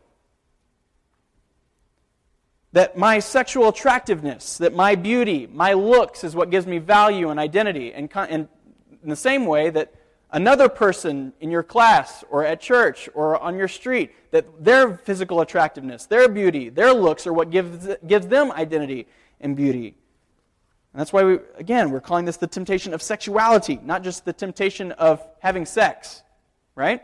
that 2.77 2.95
my 2.95 3.19
sexual 3.19 3.71
attractiveness, 3.71 4.59
that 4.59 4.75
my 4.75 4.95
beauty, 4.95 5.49
my 5.51 5.73
looks 5.73 6.23
is 6.25 6.37
what 6.37 6.51
gives 6.51 6.67
me 6.67 6.77
value 6.77 7.31
and 7.31 7.41
identity. 7.41 7.91
And, 7.95 8.11
in 8.31 9.09
the 9.09 9.17
same 9.17 9.47
way 9.47 9.71
that 9.71 9.95
another 10.31 10.69
person 10.69 11.33
in 11.41 11.51
your 11.51 11.63
class 11.63 12.23
or 12.29 12.45
at 12.45 12.61
church 12.61 13.09
or 13.15 13.41
on 13.41 13.57
your 13.57 13.67
street, 13.67 14.13
that 14.31 14.63
their 14.63 14.99
physical 14.99 15.41
attractiveness, 15.41 16.05
their 16.05 16.29
beauty, 16.29 16.69
their 16.69 16.93
looks 16.93 17.27
are 17.27 17.33
what 17.33 17.49
gives, 17.49 17.89
gives 18.07 18.27
them 18.27 18.53
identity 18.53 19.07
and 19.41 19.57
beauty. 19.57 19.97
And 20.93 21.01
that's 21.01 21.15
why, 21.15 21.25
we, 21.25 21.39
again, 21.57 21.91
we're 21.91 22.03
calling 22.03 22.27
this 22.27 22.37
the 22.37 22.47
temptation 22.47 22.93
of 22.93 23.01
sexuality, 23.01 23.81
not 23.83 24.05
just 24.05 24.27
the 24.27 24.35
temptation 24.35 24.93
of 24.93 25.27
having 25.39 25.65
sex, 25.65 26.23
right? 26.75 27.03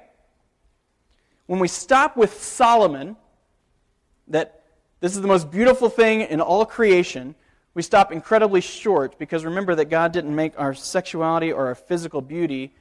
When 1.46 1.60
we 1.60 1.68
stop 1.68 2.14
with 2.14 2.42
Solomon, 2.42 3.16
that 4.28 4.61
this 5.02 5.16
is 5.16 5.20
the 5.20 5.26
most 5.26 5.50
beautiful 5.50 5.88
thing 5.88 6.20
in 6.20 6.40
all 6.40 6.64
creation. 6.64 7.34
We 7.74 7.82
stop 7.82 8.12
incredibly 8.12 8.60
short 8.60 9.18
because 9.18 9.44
remember 9.44 9.74
that 9.74 9.86
God 9.86 10.12
didn't 10.12 10.32
make 10.32 10.52
our 10.56 10.74
sexuality 10.74 11.50
or 11.50 11.66
our 11.66 11.74
physical 11.74 12.20
beauty 12.20 12.72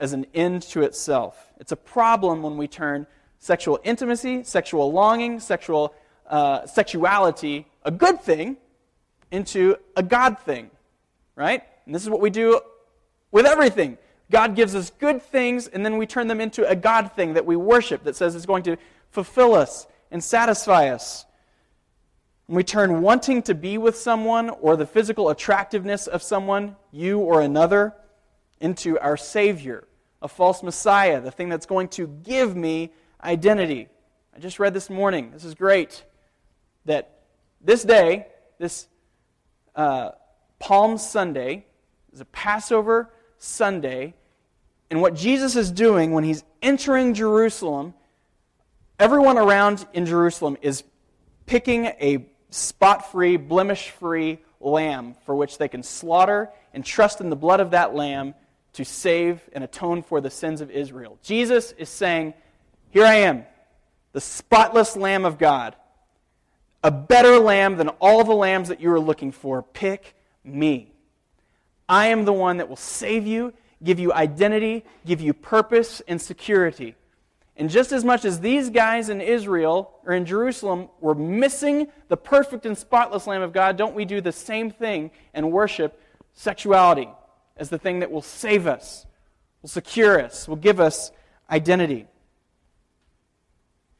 as 0.00 0.14
an 0.14 0.24
end 0.32 0.62
to 0.62 0.80
itself. 0.80 1.52
It's 1.60 1.72
a 1.72 1.76
problem 1.76 2.42
when 2.42 2.56
we 2.56 2.66
turn 2.66 3.06
sexual 3.40 3.78
intimacy, 3.84 4.42
sexual 4.42 4.90
longing, 4.90 5.38
sexual 5.38 5.92
uh, 6.26 6.64
sexuality, 6.64 7.66
a 7.82 7.90
good 7.90 8.22
thing, 8.22 8.56
into 9.30 9.76
a 9.96 10.02
God 10.02 10.38
thing, 10.38 10.70
right? 11.34 11.62
And 11.84 11.94
this 11.94 12.02
is 12.02 12.08
what 12.08 12.22
we 12.22 12.30
do 12.30 12.58
with 13.30 13.44
everything. 13.44 13.98
God 14.30 14.56
gives 14.56 14.74
us 14.74 14.88
good 14.98 15.20
things, 15.20 15.68
and 15.68 15.84
then 15.84 15.98
we 15.98 16.06
turn 16.06 16.26
them 16.26 16.40
into 16.40 16.66
a 16.66 16.74
God 16.74 17.12
thing 17.12 17.34
that 17.34 17.44
we 17.44 17.54
worship 17.54 18.02
that 18.04 18.16
says 18.16 18.34
it's 18.34 18.46
going 18.46 18.62
to 18.62 18.78
fulfill 19.10 19.54
us 19.54 19.86
and 20.10 20.24
satisfy 20.24 20.88
us. 20.88 21.26
When 22.46 22.56
we 22.56 22.64
turn 22.64 23.02
wanting 23.02 23.42
to 23.42 23.54
be 23.54 23.76
with 23.76 23.96
someone 23.96 24.50
or 24.50 24.76
the 24.76 24.86
physical 24.86 25.30
attractiveness 25.30 26.06
of 26.06 26.22
someone, 26.22 26.76
you 26.92 27.18
or 27.18 27.40
another, 27.40 27.94
into 28.60 28.98
our 29.00 29.16
Savior, 29.16 29.88
a 30.22 30.28
false 30.28 30.62
Messiah, 30.62 31.20
the 31.20 31.32
thing 31.32 31.48
that's 31.48 31.66
going 31.66 31.88
to 31.88 32.06
give 32.06 32.54
me 32.54 32.92
identity. 33.22 33.88
I 34.34 34.38
just 34.38 34.60
read 34.60 34.74
this 34.74 34.88
morning, 34.88 35.32
this 35.32 35.44
is 35.44 35.54
great, 35.54 36.04
that 36.84 37.22
this 37.60 37.82
day, 37.82 38.28
this 38.58 38.86
uh, 39.74 40.10
Palm 40.60 40.98
Sunday, 40.98 41.66
is 42.12 42.20
a 42.20 42.24
Passover 42.26 43.10
Sunday, 43.38 44.14
and 44.88 45.02
what 45.02 45.16
Jesus 45.16 45.56
is 45.56 45.72
doing 45.72 46.12
when 46.12 46.22
he's 46.22 46.44
entering 46.62 47.12
Jerusalem, 47.12 47.92
everyone 49.00 49.36
around 49.36 49.84
in 49.92 50.06
Jerusalem 50.06 50.56
is 50.62 50.84
picking 51.46 51.86
a 51.86 52.26
spot 52.56 53.12
free, 53.12 53.36
blemish 53.36 53.90
free 53.90 54.38
lamb 54.60 55.14
for 55.24 55.34
which 55.34 55.58
they 55.58 55.68
can 55.68 55.82
slaughter 55.82 56.50
and 56.72 56.84
trust 56.84 57.20
in 57.20 57.30
the 57.30 57.36
blood 57.36 57.60
of 57.60 57.70
that 57.70 57.94
lamb 57.94 58.34
to 58.74 58.84
save 58.84 59.40
and 59.52 59.64
atone 59.64 60.02
for 60.02 60.20
the 60.20 60.30
sins 60.30 60.60
of 60.60 60.70
Israel. 60.70 61.18
Jesus 61.22 61.72
is 61.72 61.88
saying, 61.88 62.34
Here 62.90 63.06
I 63.06 63.14
am, 63.14 63.44
the 64.12 64.20
spotless 64.20 64.96
Lamb 64.96 65.24
of 65.24 65.38
God, 65.38 65.74
a 66.82 66.90
better 66.90 67.38
lamb 67.38 67.76
than 67.76 67.88
all 67.88 68.22
the 68.24 68.34
lambs 68.34 68.68
that 68.68 68.80
you 68.80 68.92
are 68.92 69.00
looking 69.00 69.32
for. 69.32 69.62
Pick 69.62 70.14
me. 70.44 70.92
I 71.88 72.08
am 72.08 72.24
the 72.24 72.32
one 72.32 72.58
that 72.58 72.68
will 72.68 72.76
save 72.76 73.26
you, 73.26 73.54
give 73.82 73.98
you 73.98 74.12
identity, 74.12 74.84
give 75.06 75.20
you 75.20 75.32
purpose 75.32 76.02
and 76.06 76.20
security. 76.20 76.96
And 77.56 77.70
just 77.70 77.90
as 77.90 78.04
much 78.04 78.24
as 78.24 78.40
these 78.40 78.68
guys 78.68 79.08
in 79.08 79.20
Israel 79.20 79.98
or 80.04 80.12
in 80.12 80.26
Jerusalem 80.26 80.88
were 81.00 81.14
missing 81.14 81.88
the 82.08 82.16
perfect 82.16 82.66
and 82.66 82.76
spotless 82.76 83.26
Lamb 83.26 83.40
of 83.40 83.52
God, 83.52 83.78
don't 83.78 83.94
we 83.94 84.04
do 84.04 84.20
the 84.20 84.32
same 84.32 84.70
thing 84.70 85.10
and 85.32 85.50
worship 85.50 86.00
sexuality 86.34 87.08
as 87.56 87.70
the 87.70 87.78
thing 87.78 88.00
that 88.00 88.10
will 88.10 88.22
save 88.22 88.66
us, 88.66 89.06
will 89.62 89.70
secure 89.70 90.20
us, 90.20 90.46
will 90.46 90.56
give 90.56 90.80
us 90.80 91.10
identity? 91.50 92.06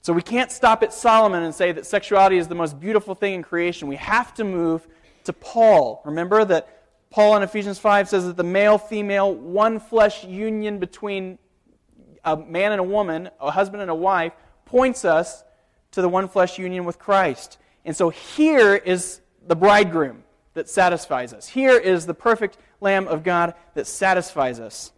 So 0.02 0.12
we 0.12 0.22
can't 0.22 0.52
stop 0.52 0.82
at 0.82 0.92
Solomon 0.92 1.42
and 1.42 1.54
say 1.54 1.72
that 1.72 1.86
sexuality 1.86 2.36
is 2.36 2.46
the 2.46 2.54
most 2.54 2.78
beautiful 2.78 3.14
thing 3.14 3.34
in 3.34 3.42
creation. 3.42 3.88
We 3.88 3.96
have 3.96 4.34
to 4.34 4.44
move 4.44 4.86
to 5.24 5.32
Paul. 5.32 6.02
Remember 6.04 6.44
that 6.44 6.68
Paul 7.10 7.36
in 7.36 7.42
Ephesians 7.42 7.78
5 7.78 8.10
says 8.10 8.26
that 8.26 8.36
the 8.36 8.44
male 8.44 8.78
female, 8.78 9.34
one 9.34 9.80
flesh 9.80 10.24
union 10.24 10.78
between 10.78 11.38
a 12.26 12.36
man 12.36 12.72
and 12.72 12.80
a 12.80 12.84
woman, 12.84 13.30
a 13.40 13.50
husband 13.50 13.80
and 13.80 13.90
a 13.90 13.94
wife, 13.94 14.32
points 14.66 15.04
us 15.04 15.44
to 15.92 16.02
the 16.02 16.08
one 16.08 16.28
flesh 16.28 16.58
union 16.58 16.84
with 16.84 16.98
Christ. 16.98 17.56
And 17.84 17.96
so 17.96 18.10
here 18.10 18.74
is 18.74 19.20
the 19.46 19.56
bridegroom 19.56 20.24
that 20.54 20.68
satisfies 20.68 21.32
us. 21.32 21.46
Here 21.48 21.78
is 21.78 22.04
the 22.04 22.14
perfect 22.14 22.58
Lamb 22.80 23.06
of 23.06 23.22
God 23.22 23.54
that 23.74 23.86
satisfies 23.86 24.58
us. 24.58 24.92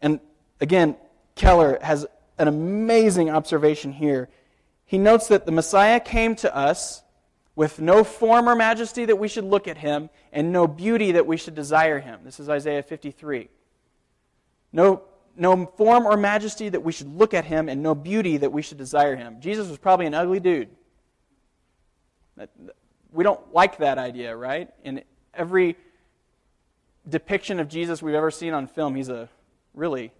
And 0.00 0.20
again, 0.60 0.96
Keller 1.34 1.78
has 1.82 2.06
an 2.38 2.48
amazing 2.48 3.28
observation 3.28 3.92
here. 3.92 4.28
He 4.86 4.96
notes 4.96 5.28
that 5.28 5.46
the 5.46 5.52
Messiah 5.52 6.00
came 6.00 6.36
to 6.36 6.56
us 6.56 7.02
with 7.56 7.80
no 7.80 8.04
form 8.04 8.48
or 8.48 8.54
majesty 8.54 9.04
that 9.04 9.16
we 9.16 9.28
should 9.28 9.44
look 9.44 9.68
at 9.68 9.76
him, 9.76 10.08
and 10.32 10.52
no 10.52 10.66
beauty 10.66 11.12
that 11.12 11.26
we 11.26 11.36
should 11.36 11.54
desire 11.54 11.98
him. 11.98 12.20
This 12.24 12.40
is 12.40 12.48
Isaiah 12.48 12.82
53. 12.82 13.48
No 14.72 15.02
no 15.40 15.66
form 15.66 16.06
or 16.06 16.16
majesty 16.16 16.68
that 16.68 16.82
we 16.82 16.92
should 16.92 17.08
look 17.08 17.34
at 17.34 17.44
him, 17.44 17.68
and 17.68 17.82
no 17.82 17.94
beauty 17.94 18.36
that 18.36 18.52
we 18.52 18.62
should 18.62 18.78
desire 18.78 19.16
him. 19.16 19.40
Jesus 19.40 19.68
was 19.68 19.78
probably 19.78 20.06
an 20.06 20.14
ugly 20.14 20.38
dude. 20.38 20.68
We 23.12 23.24
don't 23.24 23.52
like 23.52 23.78
that 23.78 23.98
idea, 23.98 24.36
right? 24.36 24.68
In 24.84 25.02
every 25.34 25.76
depiction 27.08 27.58
of 27.58 27.68
Jesus 27.68 28.02
we've 28.02 28.14
ever 28.14 28.30
seen 28.30 28.52
on 28.52 28.66
film. 28.66 28.94
He's 28.94 29.08
a 29.08 29.28
really 29.74 30.12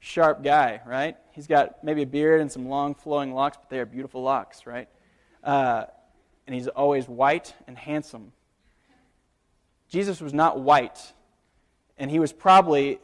sharp 0.00 0.42
guy, 0.42 0.80
right? 0.84 1.16
He's 1.32 1.46
got 1.46 1.82
maybe 1.82 2.02
a 2.02 2.06
beard 2.06 2.40
and 2.40 2.52
some 2.52 2.68
long 2.68 2.94
flowing 2.94 3.32
locks, 3.32 3.56
but 3.56 3.70
they 3.70 3.78
are 3.78 3.86
beautiful 3.86 4.22
locks, 4.22 4.66
right? 4.66 4.88
Uh, 5.42 5.84
and 6.46 6.54
he's 6.54 6.68
always 6.68 7.08
white 7.08 7.54
and 7.66 7.78
handsome. 7.78 8.32
Jesus 9.88 10.20
was 10.20 10.34
not 10.34 10.60
white, 10.60 11.12
and 11.96 12.10
he 12.10 12.18
was 12.18 12.32
probably, 12.32 12.98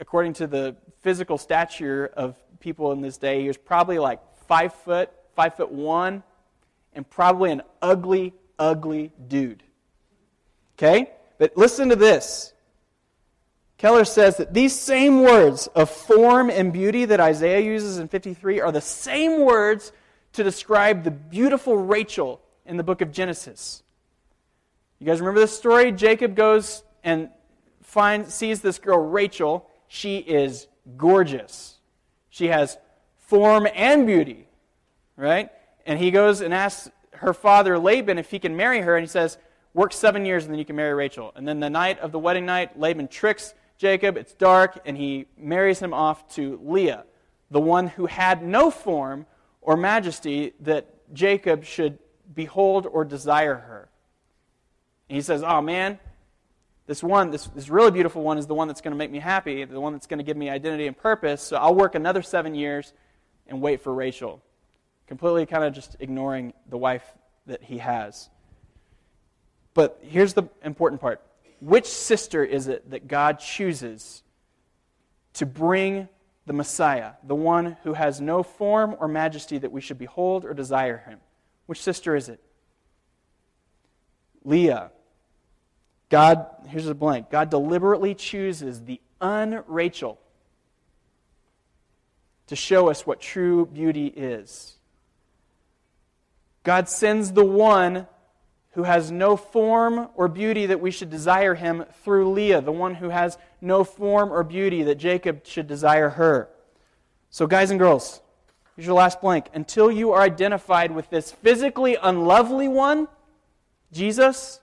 according 0.00 0.34
to 0.34 0.46
the 0.46 0.76
physical 1.00 1.38
stature 1.38 2.10
of 2.16 2.36
people 2.60 2.92
in 2.92 3.00
this 3.00 3.18
day, 3.18 3.42
he 3.42 3.48
was 3.48 3.56
probably 3.56 3.98
like 3.98 4.20
five 4.46 4.72
foot, 4.72 5.10
five 5.34 5.56
foot 5.56 5.70
one, 5.70 6.22
and 6.92 7.08
probably 7.08 7.50
an 7.50 7.62
ugly, 7.80 8.34
ugly 8.58 9.12
dude. 9.28 9.62
Okay? 10.76 11.10
But 11.38 11.56
listen 11.56 11.88
to 11.90 11.96
this. 11.96 12.52
Keller 13.76 14.04
says 14.04 14.38
that 14.38 14.52
these 14.52 14.76
same 14.76 15.22
words 15.22 15.68
of 15.68 15.88
form 15.88 16.50
and 16.50 16.72
beauty 16.72 17.04
that 17.04 17.20
Isaiah 17.20 17.60
uses 17.60 17.98
in 17.98 18.08
53 18.08 18.60
are 18.60 18.72
the 18.72 18.80
same 18.80 19.44
words 19.44 19.92
to 20.32 20.42
describe 20.42 21.04
the 21.04 21.12
beautiful 21.12 21.76
Rachel 21.76 22.40
in 22.66 22.76
the 22.76 22.82
book 22.82 23.00
of 23.00 23.12
Genesis. 23.12 23.84
You 24.98 25.06
guys 25.06 25.20
remember 25.20 25.40
this 25.40 25.56
story? 25.56 25.92
Jacob 25.92 26.34
goes 26.34 26.82
and 27.04 27.30
finds, 27.82 28.34
sees 28.34 28.60
this 28.60 28.80
girl, 28.80 28.98
Rachel. 28.98 29.68
She 29.88 30.18
is 30.18 30.68
gorgeous. 30.96 31.78
She 32.30 32.46
has 32.48 32.78
form 33.16 33.66
and 33.74 34.06
beauty, 34.06 34.46
right? 35.16 35.50
And 35.84 35.98
he 35.98 36.10
goes 36.10 36.40
and 36.40 36.54
asks 36.54 36.90
her 37.14 37.34
father, 37.34 37.78
Laban, 37.78 38.18
if 38.18 38.30
he 38.30 38.38
can 38.38 38.56
marry 38.56 38.80
her. 38.80 38.96
And 38.96 39.02
he 39.02 39.08
says, 39.08 39.38
Work 39.74 39.92
seven 39.92 40.24
years 40.24 40.44
and 40.44 40.52
then 40.52 40.58
you 40.58 40.64
can 40.64 40.76
marry 40.76 40.94
Rachel. 40.94 41.32
And 41.36 41.46
then 41.46 41.60
the 41.60 41.70
night 41.70 41.98
of 42.00 42.12
the 42.12 42.18
wedding 42.18 42.46
night, 42.46 42.78
Laban 42.78 43.08
tricks 43.08 43.54
Jacob. 43.78 44.16
It's 44.16 44.34
dark, 44.34 44.80
and 44.84 44.96
he 44.96 45.26
marries 45.36 45.80
him 45.80 45.94
off 45.94 46.28
to 46.34 46.60
Leah, 46.62 47.04
the 47.50 47.60
one 47.60 47.86
who 47.86 48.06
had 48.06 48.42
no 48.42 48.70
form 48.70 49.24
or 49.62 49.76
majesty 49.76 50.52
that 50.60 51.14
Jacob 51.14 51.64
should 51.64 51.98
behold 52.34 52.86
or 52.86 53.04
desire 53.04 53.54
her. 53.54 53.88
And 55.08 55.16
he 55.16 55.22
says, 55.22 55.42
Oh 55.42 55.62
man, 55.62 55.98
this 56.88 57.02
one, 57.02 57.30
this, 57.30 57.44
this 57.48 57.68
really 57.68 57.90
beautiful 57.90 58.22
one, 58.22 58.38
is 58.38 58.46
the 58.46 58.54
one 58.54 58.66
that's 58.66 58.80
going 58.80 58.92
to 58.92 58.96
make 58.96 59.10
me 59.10 59.18
happy, 59.18 59.62
the 59.66 59.78
one 59.78 59.92
that's 59.92 60.06
going 60.06 60.18
to 60.18 60.24
give 60.24 60.38
me 60.38 60.48
identity 60.48 60.86
and 60.86 60.96
purpose. 60.96 61.42
So 61.42 61.58
I'll 61.58 61.74
work 61.74 61.94
another 61.94 62.22
seven 62.22 62.54
years 62.54 62.94
and 63.46 63.60
wait 63.60 63.82
for 63.82 63.92
Rachel. 63.92 64.42
Completely 65.06 65.44
kind 65.44 65.64
of 65.64 65.74
just 65.74 65.96
ignoring 66.00 66.54
the 66.70 66.78
wife 66.78 67.04
that 67.44 67.62
he 67.62 67.76
has. 67.76 68.30
But 69.74 70.00
here's 70.02 70.32
the 70.32 70.44
important 70.64 71.00
part 71.00 71.20
which 71.60 71.86
sister 71.86 72.42
is 72.42 72.68
it 72.68 72.90
that 72.90 73.06
God 73.06 73.38
chooses 73.38 74.22
to 75.34 75.44
bring 75.44 76.08
the 76.46 76.54
Messiah, 76.54 77.12
the 77.22 77.34
one 77.34 77.76
who 77.82 77.92
has 77.92 78.18
no 78.18 78.42
form 78.42 78.96
or 78.98 79.08
majesty 79.08 79.58
that 79.58 79.70
we 79.70 79.82
should 79.82 79.98
behold 79.98 80.46
or 80.46 80.54
desire 80.54 80.96
him? 80.96 81.18
Which 81.66 81.82
sister 81.82 82.16
is 82.16 82.30
it? 82.30 82.40
Leah. 84.42 84.90
God, 86.08 86.46
here's 86.68 86.88
a 86.88 86.94
blank. 86.94 87.30
God 87.30 87.50
deliberately 87.50 88.14
chooses 88.14 88.82
the 88.82 89.00
un-Rachel 89.20 90.18
to 92.46 92.56
show 92.56 92.88
us 92.88 93.06
what 93.06 93.20
true 93.20 93.66
beauty 93.66 94.06
is. 94.06 94.76
God 96.62 96.88
sends 96.88 97.32
the 97.32 97.44
one 97.44 98.06
who 98.72 98.84
has 98.84 99.10
no 99.10 99.36
form 99.36 100.08
or 100.14 100.28
beauty 100.28 100.66
that 100.66 100.80
we 100.80 100.90
should 100.90 101.10
desire 101.10 101.54
him 101.54 101.84
through 102.04 102.32
Leah, 102.32 102.60
the 102.60 102.72
one 102.72 102.94
who 102.94 103.08
has 103.08 103.36
no 103.60 103.84
form 103.84 104.32
or 104.32 104.42
beauty 104.44 104.82
that 104.84 104.96
Jacob 104.96 105.46
should 105.46 105.66
desire 105.66 106.10
her. 106.10 106.48
So, 107.30 107.46
guys 107.46 107.70
and 107.70 107.78
girls, 107.78 108.20
here's 108.76 108.86
your 108.86 108.94
last 108.94 109.20
blank. 109.20 109.46
Until 109.52 109.90
you 109.90 110.12
are 110.12 110.22
identified 110.22 110.90
with 110.90 111.10
this 111.10 111.32
physically 111.32 111.96
unlovely 112.00 112.68
one, 112.68 113.08
Jesus, 113.92 114.60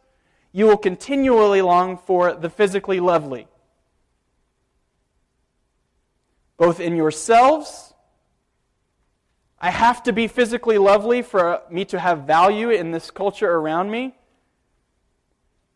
you 0.55 0.65
will 0.65 0.77
continually 0.77 1.61
long 1.61 1.97
for 1.97 2.33
the 2.33 2.49
physically 2.49 3.01
lovely. 3.01 3.45
Both 6.55 6.79
in 6.79 6.95
yourselves 6.95 7.93
I 9.59 9.69
have 9.69 10.03
to 10.03 10.13
be 10.13 10.27
physically 10.27 10.77
lovely 10.77 11.21
for 11.21 11.61
me 11.69 11.83
to 11.85 11.99
have 11.99 12.19
value 12.19 12.69
in 12.69 12.91
this 12.91 13.11
culture 13.11 13.51
around 13.51 13.89
me 13.89 14.15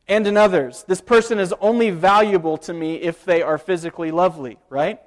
and 0.07 0.25
in 0.27 0.37
others. 0.37 0.85
This 0.87 1.01
person 1.01 1.39
is 1.39 1.53
only 1.59 1.89
valuable 1.89 2.57
to 2.59 2.73
me 2.73 2.95
if 2.95 3.25
they 3.25 3.41
are 3.41 3.57
physically 3.57 4.11
lovely, 4.11 4.59
right? 4.69 5.01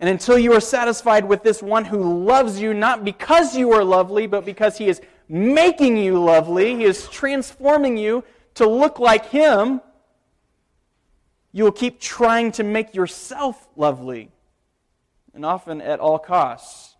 And 0.00 0.10
until 0.10 0.38
you 0.38 0.52
are 0.52 0.60
satisfied 0.60 1.24
with 1.24 1.42
this 1.42 1.62
one 1.62 1.86
who 1.86 2.24
loves 2.24 2.60
you 2.60 2.74
not 2.74 3.04
because 3.04 3.56
you 3.56 3.72
are 3.72 3.84
lovely, 3.84 4.26
but 4.26 4.44
because 4.44 4.76
he 4.76 4.88
is 4.88 5.00
making 5.28 5.96
you 5.96 6.22
lovely, 6.22 6.76
he 6.76 6.84
is 6.84 7.08
transforming 7.08 7.96
you 7.96 8.24
to 8.54 8.68
look 8.68 8.98
like 8.98 9.26
him, 9.26 9.80
you 11.52 11.64
will 11.64 11.72
keep 11.72 12.00
trying 12.00 12.52
to 12.52 12.62
make 12.62 12.94
yourself 12.94 13.68
lovely, 13.76 14.30
and 15.34 15.44
often 15.44 15.80
at 15.80 16.00
all 16.00 16.18
costs. 16.18 16.96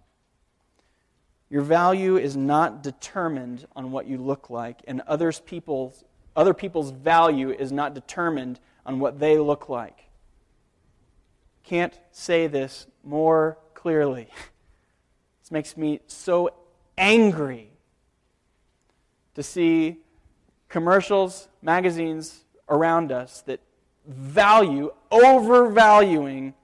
Your 1.48 1.62
value 1.62 2.16
is 2.16 2.36
not 2.36 2.82
determined 2.82 3.66
on 3.74 3.90
what 3.90 4.06
you 4.06 4.18
look 4.18 4.50
like, 4.50 4.80
and 4.86 5.02
others 5.06 5.40
people's, 5.40 6.04
other 6.36 6.54
people's 6.54 6.90
value 6.90 7.50
is 7.50 7.72
not 7.72 7.94
determined 7.94 8.60
on 8.86 9.00
what 9.00 9.18
they 9.18 9.38
look 9.38 9.68
like. 9.68 10.04
Can't 11.64 11.98
say 12.12 12.46
this 12.46 12.86
more 13.04 13.58
clearly. 13.74 14.28
This 15.42 15.52
makes 15.52 15.76
me 15.76 15.98
so 16.06 16.50
angry 16.96 17.72
to 19.34 19.42
see 19.42 19.98
commercials, 20.70 21.48
magazines 21.60 22.44
around 22.68 23.12
us 23.12 23.42
that 23.42 23.60
value, 24.06 24.90
overvaluing 25.10 26.54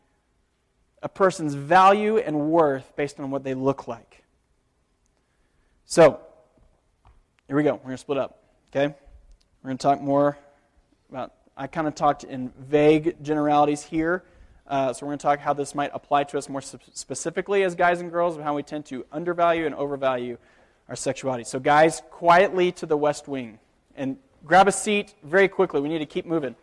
a 1.02 1.08
person's 1.08 1.54
value 1.54 2.16
and 2.16 2.48
worth 2.50 2.96
based 2.96 3.20
on 3.20 3.30
what 3.30 3.44
they 3.44 3.52
look 3.52 3.86
like. 3.86 4.24
So, 5.84 6.20
here 7.46 7.56
we 7.56 7.62
go. 7.62 7.74
We're 7.74 7.78
going 7.78 7.92
to 7.92 7.98
split 7.98 8.18
up. 8.18 8.42
Okay? 8.70 8.94
We're 9.62 9.68
going 9.68 9.78
to 9.78 9.82
talk 9.82 10.00
more 10.00 10.38
about, 11.10 11.32
I 11.56 11.66
kind 11.66 11.86
of 11.86 11.94
talked 11.94 12.24
in 12.24 12.52
vague 12.58 13.22
generalities 13.22 13.82
here. 13.82 14.24
Uh, 14.66 14.92
so, 14.92 15.06
we're 15.06 15.10
going 15.10 15.18
to 15.18 15.22
talk 15.22 15.38
how 15.38 15.52
this 15.52 15.74
might 15.74 15.90
apply 15.94 16.24
to 16.24 16.38
us 16.38 16.48
more 16.48 16.60
specifically 16.60 17.62
as 17.62 17.74
guys 17.74 18.00
and 18.00 18.10
girls, 18.10 18.34
and 18.34 18.42
how 18.42 18.54
we 18.54 18.62
tend 18.62 18.86
to 18.86 19.04
undervalue 19.12 19.66
and 19.66 19.74
overvalue 19.74 20.38
our 20.88 20.96
sexuality. 20.96 21.44
So, 21.44 21.60
guys, 21.60 22.02
quietly 22.10 22.72
to 22.72 22.86
the 22.86 22.96
west 22.96 23.28
wing 23.28 23.60
and 23.96 24.16
grab 24.44 24.68
a 24.68 24.72
seat 24.72 25.14
very 25.22 25.48
quickly. 25.48 25.80
We 25.80 25.88
need 25.88 25.98
to 25.98 26.06
keep 26.06 26.26
moving. 26.26 26.54